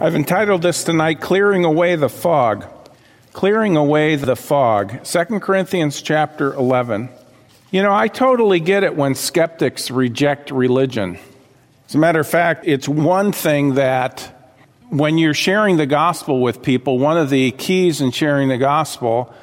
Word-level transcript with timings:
I've 0.00 0.14
entitled 0.14 0.62
this 0.62 0.84
tonight, 0.84 1.20
Clearing 1.20 1.64
Away 1.64 1.96
the 1.96 2.08
Fog. 2.08 2.66
Clearing 3.32 3.76
Away 3.76 4.14
the 4.14 4.36
Fog. 4.36 5.02
2 5.04 5.40
Corinthians 5.40 6.00
chapter 6.00 6.54
11. 6.54 7.08
You 7.72 7.82
know, 7.82 7.92
I 7.92 8.06
totally 8.06 8.60
get 8.60 8.84
it 8.84 8.94
when 8.94 9.16
skeptics 9.16 9.90
reject 9.90 10.52
religion. 10.52 11.18
As 11.88 11.96
a 11.96 11.98
matter 11.98 12.20
of 12.20 12.28
fact, 12.28 12.64
it's 12.64 12.88
one 12.88 13.32
thing 13.32 13.74
that 13.74 14.52
when 14.88 15.18
you're 15.18 15.34
sharing 15.34 15.78
the 15.78 15.86
gospel 15.86 16.40
with 16.42 16.62
people, 16.62 17.00
one 17.00 17.18
of 17.18 17.28
the 17.28 17.50
keys 17.50 18.00
in 18.00 18.12
sharing 18.12 18.50
the 18.50 18.56
gospel 18.56 19.34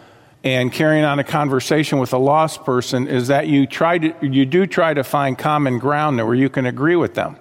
and 0.45 0.71
carrying 0.71 1.03
on 1.03 1.19
a 1.19 1.25
conversation 1.25 1.99
with 1.99 2.13
a 2.13 2.17
lost 2.17 2.63
person 2.63 3.09
is 3.09 3.27
that 3.27 3.47
you 3.47 3.67
try 3.67 3.97
to 3.97 4.15
you 4.25 4.45
do 4.45 4.65
try 4.65 4.93
to 4.93 5.03
find 5.03 5.37
common 5.37 5.79
ground 5.79 6.15
where 6.15 6.33
you 6.33 6.49
can 6.49 6.65
agree 6.65 6.95
with 6.95 7.13
them. 7.13 7.35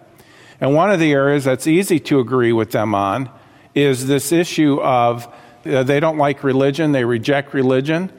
And 0.64 0.74
one 0.74 0.90
of 0.90 0.98
the 0.98 1.12
areas 1.12 1.44
that's 1.44 1.66
easy 1.66 2.00
to 2.00 2.20
agree 2.20 2.50
with 2.54 2.70
them 2.70 2.94
on 2.94 3.28
is 3.74 4.06
this 4.06 4.32
issue 4.32 4.80
of 4.80 5.28
uh, 5.66 5.82
they 5.82 6.00
don't 6.00 6.16
like 6.16 6.42
religion, 6.42 6.92
they 6.92 7.04
reject 7.04 7.52
religion, 7.52 8.10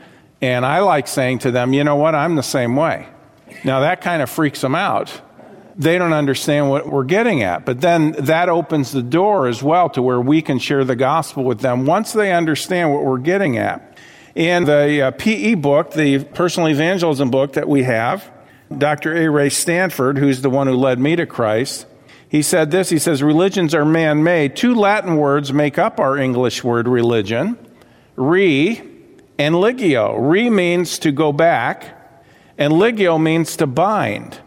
and 0.41 0.63
I 0.63 0.81
like 0.81 1.07
saying 1.07 1.39
to 1.39 1.49
them, 1.49 1.73
"You 1.73 1.83
know 1.83 1.95
what? 1.95 2.13
I'm 2.13 2.35
the 2.35 2.43
same 2.43 2.75
way." 2.75 3.07
Now 3.63 3.79
that 3.79 4.01
kind 4.01 4.21
of 4.21 4.29
freaks 4.29 4.61
them 4.61 4.75
out. 4.75 5.11
They 5.75 5.97
don't 5.97 6.13
understand 6.13 6.69
what 6.69 6.87
we're 6.87 7.05
getting 7.05 7.41
at. 7.41 7.65
But 7.65 7.81
then 7.81 8.11
that 8.11 8.47
opens 8.47 8.91
the 8.91 9.01
door 9.01 9.47
as 9.47 9.63
well 9.63 9.89
to 9.89 10.03
where 10.03 10.21
we 10.21 10.43
can 10.43 10.59
share 10.59 10.83
the 10.83 10.95
gospel 10.95 11.43
with 11.43 11.61
them 11.61 11.87
once 11.87 12.13
they 12.13 12.31
understand 12.31 12.93
what 12.93 13.03
we're 13.03 13.17
getting 13.17 13.57
at. 13.57 13.97
In 14.35 14.65
the 14.65 15.01
uh, 15.01 15.11
PE 15.17 15.55
book, 15.55 15.93
the 15.93 16.23
personal 16.25 16.69
evangelism 16.69 17.31
book 17.31 17.53
that 17.53 17.67
we 17.67 17.81
have, 17.81 18.31
Dr. 18.77 19.15
A. 19.15 19.31
Ray 19.31 19.49
Stanford, 19.49 20.19
who's 20.19 20.41
the 20.41 20.51
one 20.51 20.67
who 20.67 20.75
led 20.75 20.99
me 20.99 21.15
to 21.15 21.25
Christ, 21.25 21.87
he 22.35 22.41
said 22.41 22.69
this 22.69 22.89
He 22.89 22.99
says, 22.99 23.23
Religions 23.23 23.73
are 23.73 23.85
man 23.85 24.21
made. 24.21 24.57
Two 24.57 24.75
Latin 24.75 25.15
words 25.15 25.53
make 25.53 25.79
up 25.79 26.01
our 26.01 26.17
English 26.17 26.65
word 26.65 26.85
religion 26.85 27.57
re 28.17 28.81
and 29.39 29.55
ligio. 29.55 30.17
Re 30.19 30.49
means 30.49 30.99
to 30.99 31.13
go 31.13 31.31
back, 31.31 31.97
and 32.57 32.73
ligio 32.73 33.21
means 33.21 33.55
to 33.55 33.65
bind. 33.65 34.41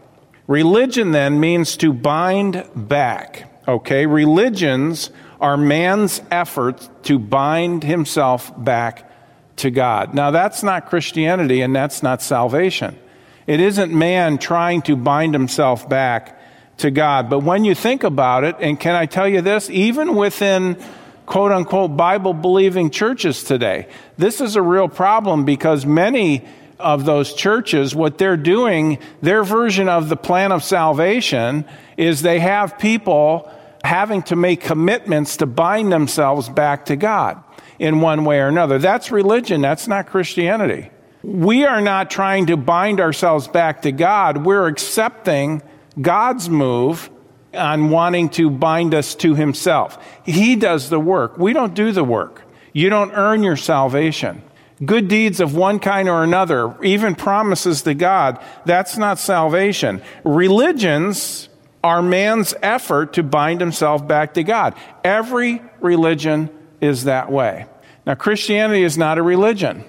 Religion 0.45 1.13
then 1.13 1.39
means 1.39 1.75
to 1.77 1.91
bind 1.91 2.63
back. 2.75 3.51
Okay? 3.67 4.05
Religions 4.05 5.09
are 5.41 5.57
man's 5.57 6.21
effort 6.29 6.87
to 7.05 7.17
bind 7.17 7.83
himself 7.83 8.51
back 8.63 9.11
to 9.55 9.71
God. 9.71 10.13
Now, 10.13 10.29
that's 10.29 10.61
not 10.61 10.85
Christianity 10.85 11.61
and 11.61 11.75
that's 11.75 12.03
not 12.03 12.21
salvation. 12.21 12.99
It 13.47 13.59
isn't 13.59 13.91
man 13.91 14.37
trying 14.37 14.83
to 14.83 14.95
bind 14.95 15.33
himself 15.33 15.89
back 15.89 16.38
to 16.79 16.91
God. 16.91 17.29
But 17.29 17.39
when 17.39 17.65
you 17.65 17.75
think 17.75 18.03
about 18.03 18.43
it, 18.43 18.55
and 18.59 18.79
can 18.79 18.95
I 18.95 19.05
tell 19.05 19.27
you 19.27 19.41
this, 19.41 19.69
even 19.69 20.15
within 20.15 20.77
quote 21.25 21.51
unquote 21.51 21.95
Bible 21.95 22.33
believing 22.33 22.89
churches 22.89 23.43
today, 23.43 23.87
this 24.17 24.41
is 24.41 24.55
a 24.55 24.61
real 24.61 24.87
problem 24.87 25.45
because 25.45 25.85
many 25.85 26.45
of 26.79 27.05
those 27.05 27.33
churches, 27.33 27.93
what 27.93 28.17
they're 28.17 28.37
doing, 28.37 28.97
their 29.21 29.43
version 29.43 29.89
of 29.89 30.09
the 30.09 30.15
plan 30.15 30.51
of 30.51 30.63
salvation 30.63 31.65
is 31.97 32.21
they 32.21 32.39
have 32.39 32.79
people 32.79 33.51
having 33.83 34.23
to 34.23 34.35
make 34.35 34.61
commitments 34.61 35.37
to 35.37 35.45
bind 35.45 35.91
themselves 35.91 36.49
back 36.49 36.85
to 36.85 36.95
God 36.95 37.43
in 37.77 38.01
one 38.01 38.25
way 38.25 38.39
or 38.39 38.47
another. 38.47 38.77
That's 38.77 39.11
religion, 39.11 39.61
that's 39.61 39.87
not 39.87 40.07
Christianity. 40.07 40.89
We 41.21 41.65
are 41.65 41.81
not 41.81 42.09
trying 42.09 42.47
to 42.47 42.57
bind 42.57 42.99
ourselves 42.99 43.47
back 43.47 43.81
to 43.83 43.91
God, 43.91 44.45
we're 44.45 44.67
accepting 44.67 45.61
God's 46.01 46.49
move 46.49 47.09
on 47.53 47.89
wanting 47.89 48.29
to 48.29 48.49
bind 48.49 48.93
us 48.93 49.15
to 49.15 49.35
Himself. 49.35 49.97
He 50.25 50.55
does 50.55 50.89
the 50.89 50.99
work, 50.99 51.37
we 51.37 51.53
don't 51.53 51.73
do 51.73 51.91
the 51.91 52.03
work. 52.03 52.43
You 52.73 52.89
don't 52.89 53.11
earn 53.13 53.43
your 53.43 53.57
salvation. 53.57 54.43
Good 54.85 55.07
deeds 55.09 55.39
of 55.39 55.55
one 55.55 55.79
kind 55.79 56.07
or 56.07 56.23
another, 56.23 56.81
even 56.81 57.15
promises 57.15 57.81
to 57.81 57.93
God, 57.93 58.39
that's 58.65 58.97
not 58.97 59.19
salvation. 59.19 60.01
Religions 60.23 61.49
are 61.83 62.01
man's 62.01 62.53
effort 62.61 63.13
to 63.13 63.23
bind 63.23 63.59
himself 63.59 64.07
back 64.07 64.35
to 64.35 64.43
God. 64.43 64.75
Every 65.03 65.61
religion 65.81 66.49
is 66.79 67.05
that 67.05 67.31
way. 67.31 67.65
Now, 68.05 68.15
Christianity 68.15 68.83
is 68.83 68.97
not 68.97 69.17
a 69.17 69.21
religion, 69.21 69.83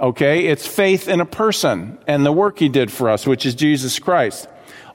okay? 0.00 0.46
It's 0.46 0.66
faith 0.66 1.08
in 1.08 1.20
a 1.20 1.26
person 1.26 1.98
and 2.06 2.24
the 2.24 2.32
work 2.32 2.58
he 2.58 2.68
did 2.68 2.92
for 2.92 3.10
us, 3.10 3.26
which 3.26 3.44
is 3.44 3.54
Jesus 3.54 3.98
Christ. 3.98 4.48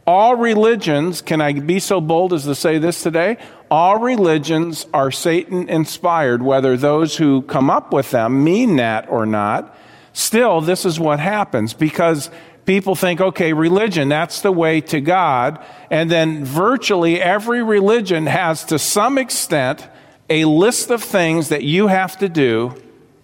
All 0.08 0.36
religions, 0.36 1.22
can 1.22 1.42
I 1.42 1.54
be 1.54 1.80
so 1.80 2.00
bold 2.00 2.32
as 2.34 2.44
to 2.44 2.54
say 2.54 2.78
this 2.78 3.02
today? 3.02 3.38
All 3.72 3.98
religions 3.98 4.86
are 4.94 5.10
Satan 5.10 5.68
inspired, 5.68 6.44
whether 6.44 6.78
those 6.78 7.18
who 7.18 7.42
come 7.42 7.72
up 7.72 7.92
with 7.92 8.12
them 8.12 8.44
mean 8.44 8.76
that 8.76 9.10
or 9.10 9.26
not. 9.26 9.76
Still, 10.14 10.62
this 10.62 10.86
is 10.86 11.00
what 11.00 11.20
happens 11.20 11.74
because 11.74 12.30
people 12.66 12.96
think, 12.96 13.20
okay, 13.20 13.54
religion, 13.54 14.08
that's 14.08 14.42
the 14.42 14.52
way 14.52 14.80
to 14.82 15.02
God. 15.02 15.64
And 15.90 16.12
then 16.12 16.46
virtually 16.46 17.20
every 17.20 17.64
religion 17.64 18.28
has, 18.28 18.64
to 18.66 18.78
some 18.78 19.18
extent, 19.18 19.88
a 20.30 20.46
list 20.46 20.92
of 20.92 21.04
things 21.04 21.50
that 21.50 21.64
you 21.64 21.88
have 21.88 22.18
to 22.20 22.30
do 22.30 22.80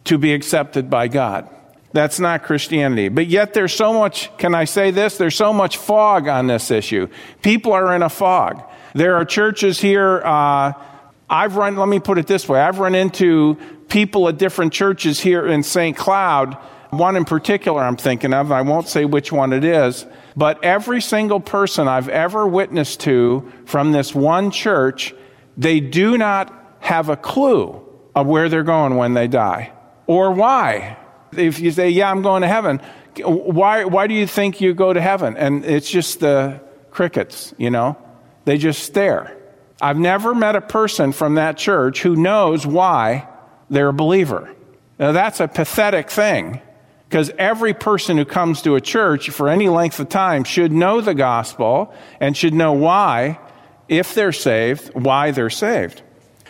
to 0.06 0.18
be 0.18 0.34
accepted 0.34 0.90
by 0.90 1.08
God. 1.08 1.48
That's 1.94 2.20
not 2.20 2.44
Christianity. 2.44 3.10
But 3.10 3.28
yet 3.28 3.54
there's 3.54 3.74
so 3.74 3.94
much, 3.94 4.36
can 4.38 4.56
I 4.56 4.66
say 4.66 4.92
this? 4.92 5.18
There's 5.18 5.36
so 5.36 5.52
much 5.52 5.78
fog 5.78 6.28
on 6.28 6.48
this 6.48 6.72
issue. 6.72 7.08
People 7.42 7.74
are 7.74 7.94
in 7.96 8.02
a 8.02 8.10
fog. 8.10 8.64
There 8.94 9.16
are 9.16 9.26
churches 9.26 9.80
here, 9.80 10.22
uh, 10.24 10.74
I've 11.30 11.56
run, 11.56 11.78
let 11.78 11.88
me 11.88 12.00
put 12.00 12.18
it 12.18 12.28
this 12.28 12.48
way 12.48 12.60
I've 12.60 12.80
run 12.80 12.94
into 12.94 13.58
people 13.88 14.28
at 14.28 14.38
different 14.38 14.74
churches 14.74 15.20
here 15.20 15.48
in 15.48 15.64
St. 15.64 15.96
Cloud. 15.96 16.56
One 16.90 17.16
in 17.16 17.24
particular 17.24 17.82
I'm 17.82 17.96
thinking 17.96 18.34
of, 18.34 18.52
I 18.52 18.62
won't 18.62 18.90
say 18.90 19.06
which 19.06 19.32
one 19.32 19.54
it 19.54 19.64
is, 19.64 20.06
but 20.36 20.62
every 20.64 21.00
single 21.00 21.40
person 21.40 21.88
I've 21.88 22.10
ever 22.10 22.46
witnessed 22.46 23.00
to 23.02 23.50
from 23.66 23.94
this 23.94 24.14
one 24.14 24.52
church, 24.52 25.16
they 25.56 25.80
do 25.80 26.18
not 26.18 26.54
have 26.82 27.08
a 27.08 27.16
clue 27.16 27.82
of 28.14 28.28
where 28.28 28.50
they're 28.50 28.64
going 28.64 28.98
when 28.98 29.14
they 29.14 29.28
die 29.28 29.72
or 30.08 30.32
why. 30.32 30.98
If 31.36 31.60
you 31.60 31.72
say, 31.72 31.90
Yeah, 31.90 32.12
I'm 32.12 32.22
going 32.22 32.42
to 32.42 32.48
heaven, 32.48 32.82
why, 33.24 33.86
why 33.86 34.08
do 34.08 34.14
you 34.14 34.28
think 34.28 34.62
you 34.62 34.74
go 34.74 34.94
to 34.94 35.02
heaven? 35.02 35.38
And 35.38 35.66
it's 35.66 35.90
just 35.90 36.20
the 36.20 36.62
crickets, 36.92 37.54
you 37.58 37.70
know? 37.70 37.98
They 38.46 38.58
just 38.58 38.84
stare. 38.84 39.38
I've 39.82 39.98
never 39.98 40.36
met 40.36 40.56
a 40.56 40.62
person 40.62 41.12
from 41.12 41.36
that 41.36 41.58
church 41.58 42.02
who 42.02 42.16
knows 42.16 42.66
why 42.66 43.28
they're 43.70 43.90
a 43.90 43.94
believer. 43.94 44.54
Now, 45.00 45.12
that's 45.12 45.40
a 45.40 45.48
pathetic 45.48 46.10
thing 46.10 46.62
because 47.10 47.32
every 47.38 47.74
person 47.74 48.18
who 48.18 48.26
comes 48.26 48.62
to 48.62 48.76
a 48.76 48.82
church 48.82 49.30
for 49.32 49.50
any 49.50 49.68
length 49.68 50.00
of 50.00 50.10
time 50.10 50.44
should 50.44 50.72
know 50.72 51.02
the 51.02 51.16
gospel 51.16 51.94
and 52.20 52.38
should 52.38 52.54
know 52.54 52.74
why, 52.74 53.40
if 53.90 54.14
they're 54.14 54.32
saved, 54.32 54.94
why 54.94 55.32
they're 55.32 55.50
saved. 55.50 56.04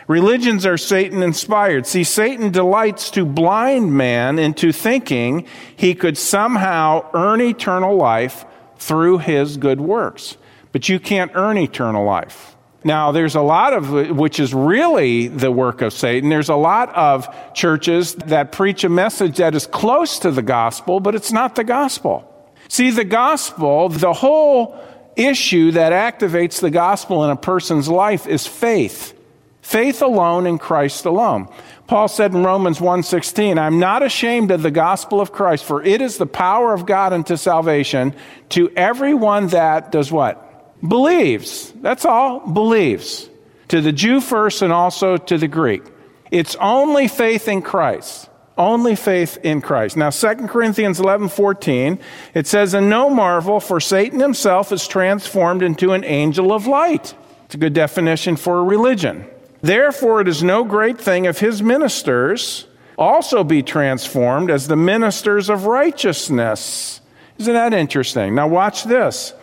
Religions 0.07 0.65
are 0.65 0.77
Satan 0.77 1.21
inspired. 1.23 1.85
See, 1.85 2.03
Satan 2.03 2.51
delights 2.51 3.11
to 3.11 3.25
blind 3.25 3.93
man 3.93 4.39
into 4.39 4.71
thinking 4.71 5.45
he 5.75 5.93
could 5.95 6.17
somehow 6.17 7.09
earn 7.13 7.41
eternal 7.41 7.95
life 7.95 8.45
through 8.77 9.19
his 9.19 9.57
good 9.57 9.79
works. 9.79 10.37
But 10.71 10.89
you 10.89 10.99
can't 10.99 11.31
earn 11.35 11.57
eternal 11.57 12.05
life. 12.05 12.55
Now, 12.83 13.11
there's 13.11 13.35
a 13.35 13.41
lot 13.41 13.73
of, 13.73 14.17
which 14.17 14.39
is 14.39 14.53
really 14.53 15.27
the 15.27 15.51
work 15.51 15.81
of 15.81 15.93
Satan. 15.93 16.29
There's 16.29 16.49
a 16.49 16.55
lot 16.55 16.89
of 16.95 17.53
churches 17.53 18.15
that 18.15 18.51
preach 18.51 18.83
a 18.83 18.89
message 18.89 19.37
that 19.37 19.53
is 19.53 19.67
close 19.67 20.17
to 20.19 20.31
the 20.31 20.41
gospel, 20.41 20.99
but 20.99 21.13
it's 21.13 21.31
not 21.31 21.55
the 21.55 21.63
gospel. 21.63 22.27
See, 22.69 22.89
the 22.89 23.03
gospel, 23.03 23.89
the 23.89 24.13
whole 24.13 24.79
issue 25.15 25.71
that 25.71 25.91
activates 25.91 26.59
the 26.59 26.71
gospel 26.71 27.23
in 27.23 27.29
a 27.29 27.35
person's 27.35 27.87
life 27.87 28.25
is 28.25 28.47
faith. 28.47 29.13
Faith 29.61 30.01
alone 30.01 30.47
in 30.47 30.57
Christ 30.57 31.05
alone. 31.05 31.47
Paul 31.87 32.07
said 32.07 32.33
in 32.33 32.43
Romans 32.43 32.81
1:16, 32.81 33.59
"I'm 33.59 33.79
not 33.79 34.01
ashamed 34.01 34.49
of 34.49 34.63
the 34.63 34.71
gospel 34.71 35.21
of 35.21 35.31
Christ, 35.31 35.65
for 35.65 35.83
it 35.83 36.01
is 36.01 36.17
the 36.17 36.25
power 36.25 36.73
of 36.73 36.85
God 36.85 37.13
unto 37.13 37.35
salvation 37.35 38.13
to 38.49 38.71
everyone 38.75 39.47
that 39.47 39.91
does 39.91 40.11
what? 40.11 40.47
Believes. 40.87 41.73
That's 41.81 42.05
all, 42.05 42.39
believes. 42.39 43.29
To 43.67 43.81
the 43.81 43.91
Jew 43.91 44.19
first 44.19 44.61
and 44.61 44.73
also 44.73 45.17
to 45.17 45.37
the 45.37 45.47
Greek. 45.47 45.83
It's 46.31 46.55
only 46.59 47.07
faith 47.07 47.47
in 47.47 47.61
Christ. 47.61 48.29
Only 48.57 48.95
faith 48.95 49.37
in 49.43 49.61
Christ. 49.61 49.95
Now 49.95 50.09
2 50.09 50.47
Corinthians 50.47 50.99
11:14, 50.99 51.99
it 52.33 52.47
says, 52.47 52.73
"And 52.73 52.89
no 52.89 53.09
marvel, 53.09 53.59
for 53.59 53.79
Satan 53.79 54.19
himself 54.19 54.71
is 54.71 54.87
transformed 54.87 55.61
into 55.61 55.93
an 55.93 56.03
angel 56.03 56.51
of 56.51 56.67
light." 56.67 57.13
It's 57.45 57.55
a 57.55 57.57
good 57.57 57.73
definition 57.73 58.35
for 58.35 58.59
a 58.59 58.63
religion. 58.63 59.25
Therefore, 59.61 60.21
it 60.21 60.27
is 60.27 60.41
no 60.41 60.63
great 60.63 60.99
thing 60.99 61.25
if 61.25 61.39
his 61.39 61.61
ministers 61.61 62.67
also 62.97 63.43
be 63.43 63.63
transformed 63.63 64.49
as 64.49 64.67
the 64.67 64.75
ministers 64.75 65.49
of 65.49 65.65
righteousness. 65.65 67.01
Isn't 67.37 67.53
that 67.53 67.73
interesting? 67.73 68.35
Now, 68.35 68.47
watch 68.47 68.83
this. 68.83 69.33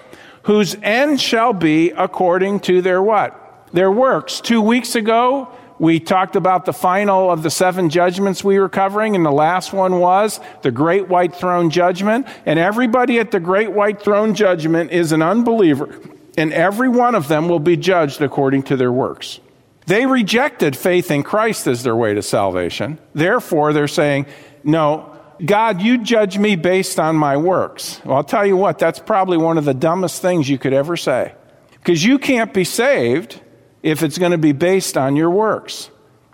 Whose 0.42 0.76
end 0.82 1.20
shall 1.20 1.52
be 1.52 1.90
according 1.90 2.60
to 2.60 2.80
their 2.82 3.02
what? 3.02 3.68
Their 3.72 3.90
works. 3.90 4.40
Two 4.40 4.62
weeks 4.62 4.94
ago, 4.94 5.48
we 5.78 6.00
talked 6.00 6.34
about 6.34 6.64
the 6.64 6.72
final 6.72 7.30
of 7.30 7.42
the 7.42 7.50
seven 7.50 7.88
judgments 7.88 8.42
we 8.42 8.58
were 8.58 8.68
covering, 8.68 9.14
and 9.14 9.24
the 9.24 9.30
last 9.30 9.72
one 9.72 10.00
was 10.00 10.40
the 10.62 10.70
Great 10.70 11.08
White 11.08 11.34
Throne 11.34 11.70
Judgment. 11.70 12.26
And 12.46 12.58
everybody 12.58 13.18
at 13.18 13.30
the 13.30 13.40
Great 13.40 13.70
White 13.72 14.02
Throne 14.02 14.34
Judgment 14.34 14.90
is 14.90 15.12
an 15.12 15.22
unbeliever, 15.22 16.00
and 16.36 16.52
every 16.52 16.88
one 16.88 17.14
of 17.14 17.28
them 17.28 17.48
will 17.48 17.60
be 17.60 17.76
judged 17.76 18.20
according 18.20 18.64
to 18.64 18.76
their 18.76 18.92
works. 18.92 19.40
They 19.88 20.04
rejected 20.04 20.76
faith 20.76 21.10
in 21.10 21.22
Christ 21.22 21.66
as 21.66 21.82
their 21.82 21.96
way 21.96 22.12
to 22.12 22.20
salvation. 22.20 22.98
Therefore, 23.14 23.72
they're 23.72 23.88
saying, 23.88 24.26
No, 24.62 25.16
God, 25.42 25.80
you 25.80 26.04
judge 26.04 26.36
me 26.36 26.56
based 26.56 27.00
on 27.00 27.16
my 27.16 27.38
works. 27.38 27.98
Well, 28.04 28.18
I'll 28.18 28.24
tell 28.24 28.44
you 28.44 28.54
what, 28.54 28.78
that's 28.78 28.98
probably 28.98 29.38
one 29.38 29.56
of 29.56 29.64
the 29.64 29.72
dumbest 29.72 30.20
things 30.20 30.46
you 30.46 30.58
could 30.58 30.74
ever 30.74 30.94
say. 30.94 31.32
Because 31.70 32.04
you 32.04 32.18
can't 32.18 32.52
be 32.52 32.64
saved 32.64 33.40
if 33.82 34.02
it's 34.02 34.18
going 34.18 34.32
to 34.32 34.38
be 34.38 34.52
based 34.52 34.98
on 34.98 35.16
your 35.16 35.30
works. 35.30 35.88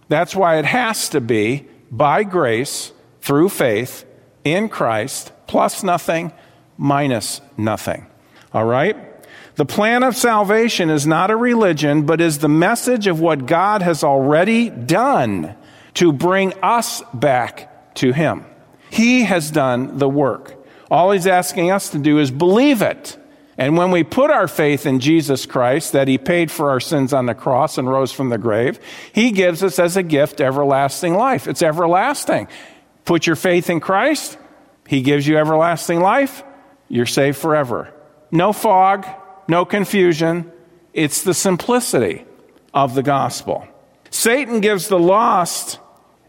That's 0.08 0.34
why 0.34 0.58
it 0.58 0.64
has 0.64 1.08
to 1.10 1.20
be 1.20 1.68
by 1.92 2.24
grace, 2.24 2.92
through 3.20 3.50
faith, 3.50 4.04
in 4.42 4.68
Christ, 4.68 5.30
plus 5.46 5.84
nothing, 5.84 6.32
minus 6.76 7.40
nothing. 7.56 8.08
All 8.52 8.64
right? 8.64 9.13
The 9.56 9.64
plan 9.64 10.02
of 10.02 10.16
salvation 10.16 10.90
is 10.90 11.06
not 11.06 11.30
a 11.30 11.36
religion, 11.36 12.06
but 12.06 12.20
is 12.20 12.38
the 12.38 12.48
message 12.48 13.06
of 13.06 13.20
what 13.20 13.46
God 13.46 13.82
has 13.82 14.02
already 14.02 14.68
done 14.68 15.54
to 15.94 16.12
bring 16.12 16.52
us 16.60 17.02
back 17.12 17.94
to 17.96 18.12
Him. 18.12 18.44
He 18.90 19.22
has 19.22 19.50
done 19.50 19.98
the 19.98 20.08
work. 20.08 20.56
All 20.90 21.12
He's 21.12 21.28
asking 21.28 21.70
us 21.70 21.90
to 21.90 21.98
do 21.98 22.18
is 22.18 22.32
believe 22.32 22.82
it. 22.82 23.16
And 23.56 23.76
when 23.76 23.92
we 23.92 24.02
put 24.02 24.30
our 24.30 24.48
faith 24.48 24.86
in 24.86 24.98
Jesus 24.98 25.46
Christ, 25.46 25.92
that 25.92 26.08
He 26.08 26.18
paid 26.18 26.50
for 26.50 26.70
our 26.70 26.80
sins 26.80 27.12
on 27.12 27.26
the 27.26 27.34
cross 27.34 27.78
and 27.78 27.88
rose 27.88 28.10
from 28.10 28.30
the 28.30 28.38
grave, 28.38 28.80
He 29.12 29.30
gives 29.30 29.62
us 29.62 29.78
as 29.78 29.96
a 29.96 30.02
gift 30.02 30.40
everlasting 30.40 31.14
life. 31.14 31.46
It's 31.46 31.62
everlasting. 31.62 32.48
Put 33.04 33.28
your 33.28 33.36
faith 33.36 33.70
in 33.70 33.78
Christ, 33.78 34.36
He 34.88 35.02
gives 35.02 35.28
you 35.28 35.38
everlasting 35.38 36.00
life, 36.00 36.42
you're 36.88 37.06
saved 37.06 37.38
forever. 37.38 37.94
No 38.32 38.52
fog, 38.52 39.06
no 39.48 39.64
confusion. 39.64 40.50
It's 40.92 41.22
the 41.22 41.34
simplicity 41.34 42.24
of 42.72 42.94
the 42.94 43.02
gospel. 43.02 43.66
Satan 44.10 44.60
gives 44.60 44.88
the 44.88 44.98
lost 44.98 45.78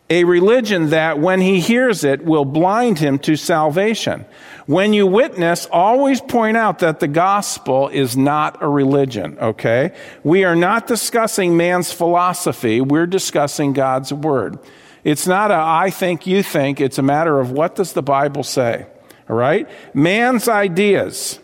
a 0.10 0.24
religion 0.24 0.92
that, 0.92 1.20
when 1.20 1.42
he 1.42 1.60
hears 1.60 2.04
it, 2.04 2.24
will 2.24 2.46
blind 2.46 3.00
him 3.00 3.18
to 3.20 3.36
salvation. 3.36 4.26
When 4.68 4.94
you 4.94 5.08
witness, 5.08 5.68
always 5.72 6.22
point 6.22 6.58
out 6.58 6.80
that 6.80 7.00
the 7.00 7.08
gospel 7.08 7.90
is 7.90 8.16
not 8.16 8.62
a 8.62 8.68
religion, 8.68 9.38
okay? 9.40 9.96
We 10.24 10.44
are 10.44 10.56
not 10.56 10.86
discussing 10.86 11.58
man's 11.58 11.92
philosophy, 11.92 12.82
we're 12.82 13.08
discussing 13.08 13.74
God's 13.74 14.14
word. 14.14 14.60
It's 15.04 15.28
not 15.28 15.52
a 15.52 15.56
I 15.56 15.92
think, 15.92 16.26
you 16.26 16.44
think, 16.44 16.82
it's 16.82 16.98
a 16.98 17.04
matter 17.04 17.40
of 17.40 17.52
what 17.52 17.76
does 17.76 17.94
the 17.94 18.04
Bible 18.04 18.44
say, 18.44 18.88
all 19.30 19.36
right? 19.36 19.68
Man's 19.96 20.48
ideas 20.48 21.40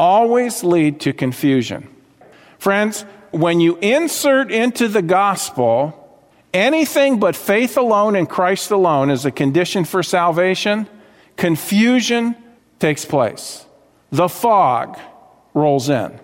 always 0.00 0.64
lead 0.64 0.98
to 1.00 1.12
confusion. 1.12 1.86
Friends, 2.58 3.04
when 3.30 3.60
you 3.60 3.76
insert 3.82 4.50
into 4.50 4.88
the 4.88 5.02
gospel 5.02 5.96
anything 6.54 7.20
but 7.20 7.36
faith 7.36 7.76
alone 7.76 8.16
and 8.16 8.28
Christ 8.28 8.70
alone 8.70 9.10
as 9.10 9.26
a 9.26 9.30
condition 9.30 9.84
for 9.84 10.02
salvation, 10.02 10.88
confusion 11.36 12.34
takes 12.78 13.04
place. 13.04 13.66
The 14.10 14.28
fog 14.28 14.98
rolls 15.52 15.90
in. 15.90 16.18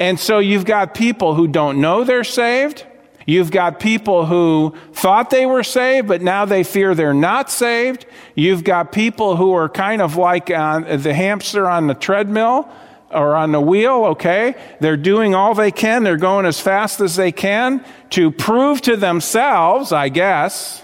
And 0.00 0.18
so 0.18 0.38
you've 0.38 0.64
got 0.64 0.94
people 0.94 1.34
who 1.34 1.46
don't 1.46 1.78
know 1.80 2.04
they're 2.04 2.24
saved. 2.24 2.86
You've 3.26 3.50
got 3.50 3.78
people 3.78 4.24
who 4.24 4.74
thought 4.94 5.28
they 5.28 5.44
were 5.44 5.62
saved, 5.62 6.08
but 6.08 6.22
now 6.22 6.46
they 6.46 6.64
fear 6.64 6.94
they're 6.94 7.12
not 7.12 7.50
saved. 7.50 8.06
You've 8.34 8.64
got 8.64 8.92
people 8.92 9.36
who 9.36 9.52
are 9.52 9.68
kind 9.68 10.00
of 10.00 10.16
like 10.16 10.50
on 10.50 11.02
the 11.02 11.12
hamster 11.12 11.68
on 11.68 11.86
the 11.86 11.94
treadmill 11.94 12.68
or 13.10 13.34
on 13.34 13.52
the 13.52 13.60
wheel, 13.60 14.04
okay? 14.06 14.54
They're 14.80 14.96
doing 14.96 15.34
all 15.34 15.54
they 15.54 15.70
can. 15.70 16.04
They're 16.04 16.16
going 16.16 16.46
as 16.46 16.60
fast 16.60 17.00
as 17.00 17.16
they 17.16 17.32
can 17.32 17.84
to 18.10 18.30
prove 18.30 18.80
to 18.82 18.96
themselves, 18.96 19.92
I 19.92 20.08
guess, 20.08 20.82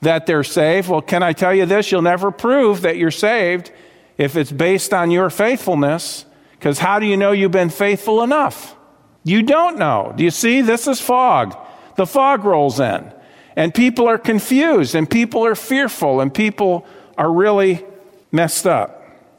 that 0.00 0.26
they're 0.26 0.44
saved. 0.44 0.88
Well, 0.88 1.02
can 1.02 1.22
I 1.22 1.32
tell 1.32 1.54
you 1.54 1.66
this? 1.66 1.90
You'll 1.90 2.02
never 2.02 2.30
prove 2.30 2.82
that 2.82 2.96
you're 2.96 3.10
saved 3.10 3.70
if 4.16 4.36
it's 4.36 4.50
based 4.50 4.92
on 4.92 5.10
your 5.10 5.30
faithfulness, 5.30 6.24
because 6.52 6.80
how 6.80 6.98
do 6.98 7.06
you 7.06 7.16
know 7.16 7.30
you've 7.30 7.52
been 7.52 7.70
faithful 7.70 8.22
enough? 8.22 8.74
You 9.22 9.42
don't 9.42 9.78
know. 9.78 10.12
Do 10.16 10.24
you 10.24 10.30
see? 10.30 10.60
This 10.60 10.88
is 10.88 11.00
fog. 11.00 11.56
The 11.96 12.06
fog 12.06 12.44
rolls 12.44 12.80
in, 12.80 13.12
and 13.54 13.72
people 13.72 14.08
are 14.08 14.18
confused, 14.18 14.94
and 14.94 15.08
people 15.08 15.44
are 15.46 15.54
fearful, 15.54 16.20
and 16.20 16.34
people 16.34 16.86
are 17.16 17.30
really 17.30 17.84
messed 18.32 18.66
up. 18.66 18.97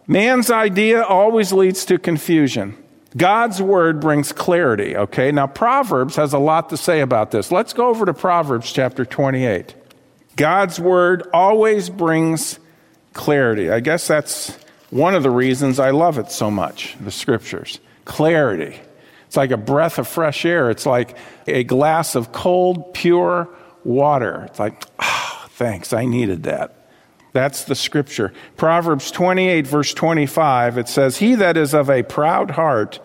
Man's 0.09 0.49
idea 0.49 1.03
always 1.03 1.53
leads 1.53 1.85
to 1.85 1.99
confusion. 1.99 2.75
God's 3.15 3.61
word 3.61 3.99
brings 3.99 4.31
clarity, 4.31 4.97
okay? 4.97 5.31
Now, 5.31 5.45
Proverbs 5.45 6.15
has 6.15 6.33
a 6.33 6.39
lot 6.39 6.71
to 6.71 6.77
say 6.77 7.01
about 7.01 7.29
this. 7.29 7.51
Let's 7.51 7.73
go 7.73 7.89
over 7.89 8.07
to 8.07 8.13
Proverbs 8.15 8.71
chapter 8.73 9.05
28. 9.05 9.75
God's 10.35 10.79
word 10.79 11.29
always 11.31 11.91
brings 11.91 12.57
clarity. 13.13 13.69
I 13.69 13.81
guess 13.81 14.07
that's 14.07 14.57
one 14.89 15.13
of 15.13 15.21
the 15.21 15.29
reasons 15.29 15.79
I 15.79 15.91
love 15.91 16.17
it 16.17 16.31
so 16.31 16.49
much, 16.49 16.97
the 16.99 17.11
scriptures. 17.11 17.79
Clarity. 18.05 18.79
It's 19.27 19.37
like 19.37 19.51
a 19.51 19.57
breath 19.57 19.99
of 19.99 20.07
fresh 20.07 20.43
air. 20.43 20.71
It's 20.71 20.87
like 20.87 21.17
a 21.45 21.63
glass 21.63 22.15
of 22.15 22.31
cold, 22.31 22.95
pure 22.95 23.47
water. 23.83 24.45
It's 24.47 24.57
like, 24.57 24.85
ah, 24.97 25.43
oh, 25.43 25.47
thanks, 25.51 25.93
I 25.93 26.05
needed 26.05 26.43
that. 26.43 26.78
That's 27.31 27.63
the 27.63 27.75
scripture. 27.75 28.33
Proverbs 28.57 29.11
28, 29.11 29.67
verse 29.67 29.93
25, 29.93 30.77
it 30.77 30.87
says, 30.87 31.17
He 31.17 31.35
that 31.35 31.57
is 31.57 31.73
of 31.73 31.89
a 31.89 32.03
proud 32.03 32.51
heart 32.51 32.99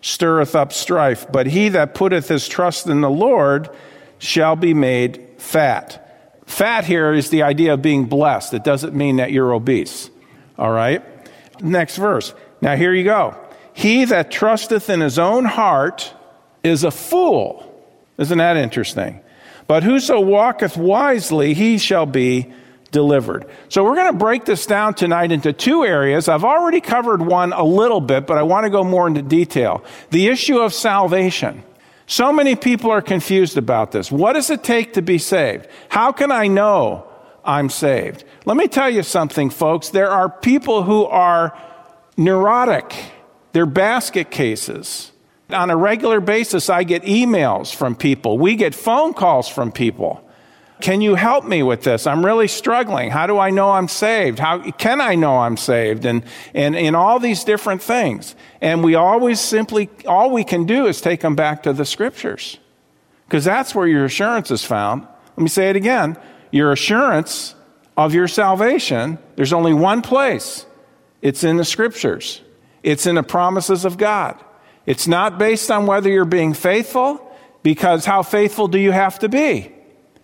stirreth 0.00 0.54
up 0.54 0.72
strife, 0.72 1.30
but 1.30 1.46
he 1.46 1.68
that 1.70 1.94
putteth 1.94 2.28
his 2.28 2.48
trust 2.48 2.86
in 2.86 3.00
the 3.00 3.10
Lord 3.10 3.68
shall 4.18 4.56
be 4.56 4.74
made 4.74 5.24
fat. 5.38 6.04
Fat 6.46 6.84
here 6.84 7.12
is 7.12 7.30
the 7.30 7.42
idea 7.42 7.74
of 7.74 7.82
being 7.82 8.06
blessed. 8.06 8.54
It 8.54 8.64
doesn't 8.64 8.94
mean 8.94 9.16
that 9.16 9.32
you're 9.32 9.52
obese. 9.52 10.10
All 10.58 10.72
right? 10.72 11.04
Next 11.60 11.96
verse. 11.96 12.34
Now 12.60 12.74
here 12.76 12.92
you 12.92 13.04
go. 13.04 13.36
He 13.74 14.06
that 14.06 14.30
trusteth 14.30 14.90
in 14.90 15.00
his 15.00 15.18
own 15.18 15.44
heart 15.44 16.12
is 16.64 16.84
a 16.84 16.90
fool. 16.90 17.64
Isn't 18.18 18.38
that 18.38 18.56
interesting? 18.56 19.20
But 19.68 19.82
whoso 19.82 20.18
walketh 20.18 20.76
wisely, 20.76 21.54
he 21.54 21.78
shall 21.78 22.06
be 22.06 22.52
delivered. 22.90 23.46
So 23.68 23.84
we're 23.84 23.94
going 23.94 24.12
to 24.12 24.18
break 24.18 24.44
this 24.44 24.66
down 24.66 24.94
tonight 24.94 25.32
into 25.32 25.52
two 25.52 25.84
areas. 25.84 26.28
I've 26.28 26.44
already 26.44 26.80
covered 26.80 27.22
one 27.22 27.52
a 27.52 27.64
little 27.64 28.00
bit, 28.00 28.26
but 28.26 28.38
I 28.38 28.42
want 28.42 28.64
to 28.64 28.70
go 28.70 28.84
more 28.84 29.06
into 29.06 29.22
detail. 29.22 29.84
The 30.10 30.28
issue 30.28 30.58
of 30.58 30.72
salvation. 30.72 31.62
So 32.06 32.32
many 32.32 32.56
people 32.56 32.90
are 32.90 33.02
confused 33.02 33.58
about 33.58 33.92
this. 33.92 34.10
What 34.10 34.32
does 34.32 34.48
it 34.48 34.64
take 34.64 34.94
to 34.94 35.02
be 35.02 35.18
saved? 35.18 35.66
How 35.90 36.12
can 36.12 36.32
I 36.32 36.46
know 36.46 37.08
I'm 37.48 37.70
saved. 37.70 38.24
Let 38.44 38.58
me 38.58 38.68
tell 38.68 38.90
you 38.90 39.02
something, 39.02 39.48
folks. 39.48 39.88
There 39.88 40.10
are 40.10 40.28
people 40.28 40.82
who 40.82 41.06
are 41.06 41.58
neurotic, 42.16 42.94
they're 43.52 43.64
basket 43.66 44.30
cases. 44.30 45.12
On 45.50 45.70
a 45.70 45.76
regular 45.76 46.20
basis, 46.20 46.68
I 46.68 46.84
get 46.84 47.04
emails 47.04 47.74
from 47.74 47.96
people, 47.96 48.36
we 48.36 48.54
get 48.54 48.74
phone 48.74 49.14
calls 49.14 49.48
from 49.48 49.72
people. 49.72 50.22
Can 50.80 51.00
you 51.00 51.16
help 51.16 51.44
me 51.44 51.62
with 51.62 51.82
this? 51.82 52.06
I'm 52.06 52.24
really 52.24 52.48
struggling. 52.48 53.10
How 53.10 53.26
do 53.26 53.38
I 53.38 53.50
know 53.50 53.72
I'm 53.72 53.88
saved? 53.88 54.38
How 54.38 54.70
can 54.72 55.00
I 55.00 55.16
know 55.16 55.38
I'm 55.38 55.56
saved? 55.56 56.04
And, 56.04 56.22
and, 56.54 56.76
and 56.76 56.94
all 56.94 57.18
these 57.18 57.42
different 57.44 57.82
things. 57.82 58.36
And 58.60 58.84
we 58.84 58.94
always 58.94 59.40
simply, 59.40 59.90
all 60.06 60.30
we 60.30 60.44
can 60.44 60.66
do 60.66 60.86
is 60.86 61.00
take 61.00 61.20
them 61.20 61.34
back 61.34 61.64
to 61.64 61.72
the 61.72 61.84
scriptures. 61.84 62.58
Because 63.26 63.44
that's 63.44 63.74
where 63.74 63.86
your 63.86 64.04
assurance 64.04 64.50
is 64.50 64.64
found. 64.64 65.02
Let 65.36 65.42
me 65.42 65.48
say 65.48 65.70
it 65.70 65.76
again 65.76 66.16
your 66.50 66.72
assurance 66.72 67.54
of 67.96 68.14
your 68.14 68.28
salvation, 68.28 69.18
there's 69.36 69.52
only 69.52 69.74
one 69.74 70.02
place 70.02 70.64
it's 71.20 71.42
in 71.42 71.56
the 71.56 71.64
scriptures, 71.64 72.40
it's 72.82 73.06
in 73.06 73.16
the 73.16 73.22
promises 73.22 73.84
of 73.84 73.98
God. 73.98 74.42
It's 74.86 75.06
not 75.06 75.36
based 75.36 75.70
on 75.70 75.84
whether 75.84 76.08
you're 76.08 76.24
being 76.24 76.54
faithful, 76.54 77.20
because 77.62 78.06
how 78.06 78.22
faithful 78.22 78.68
do 78.68 78.78
you 78.78 78.92
have 78.92 79.18
to 79.18 79.28
be? 79.28 79.74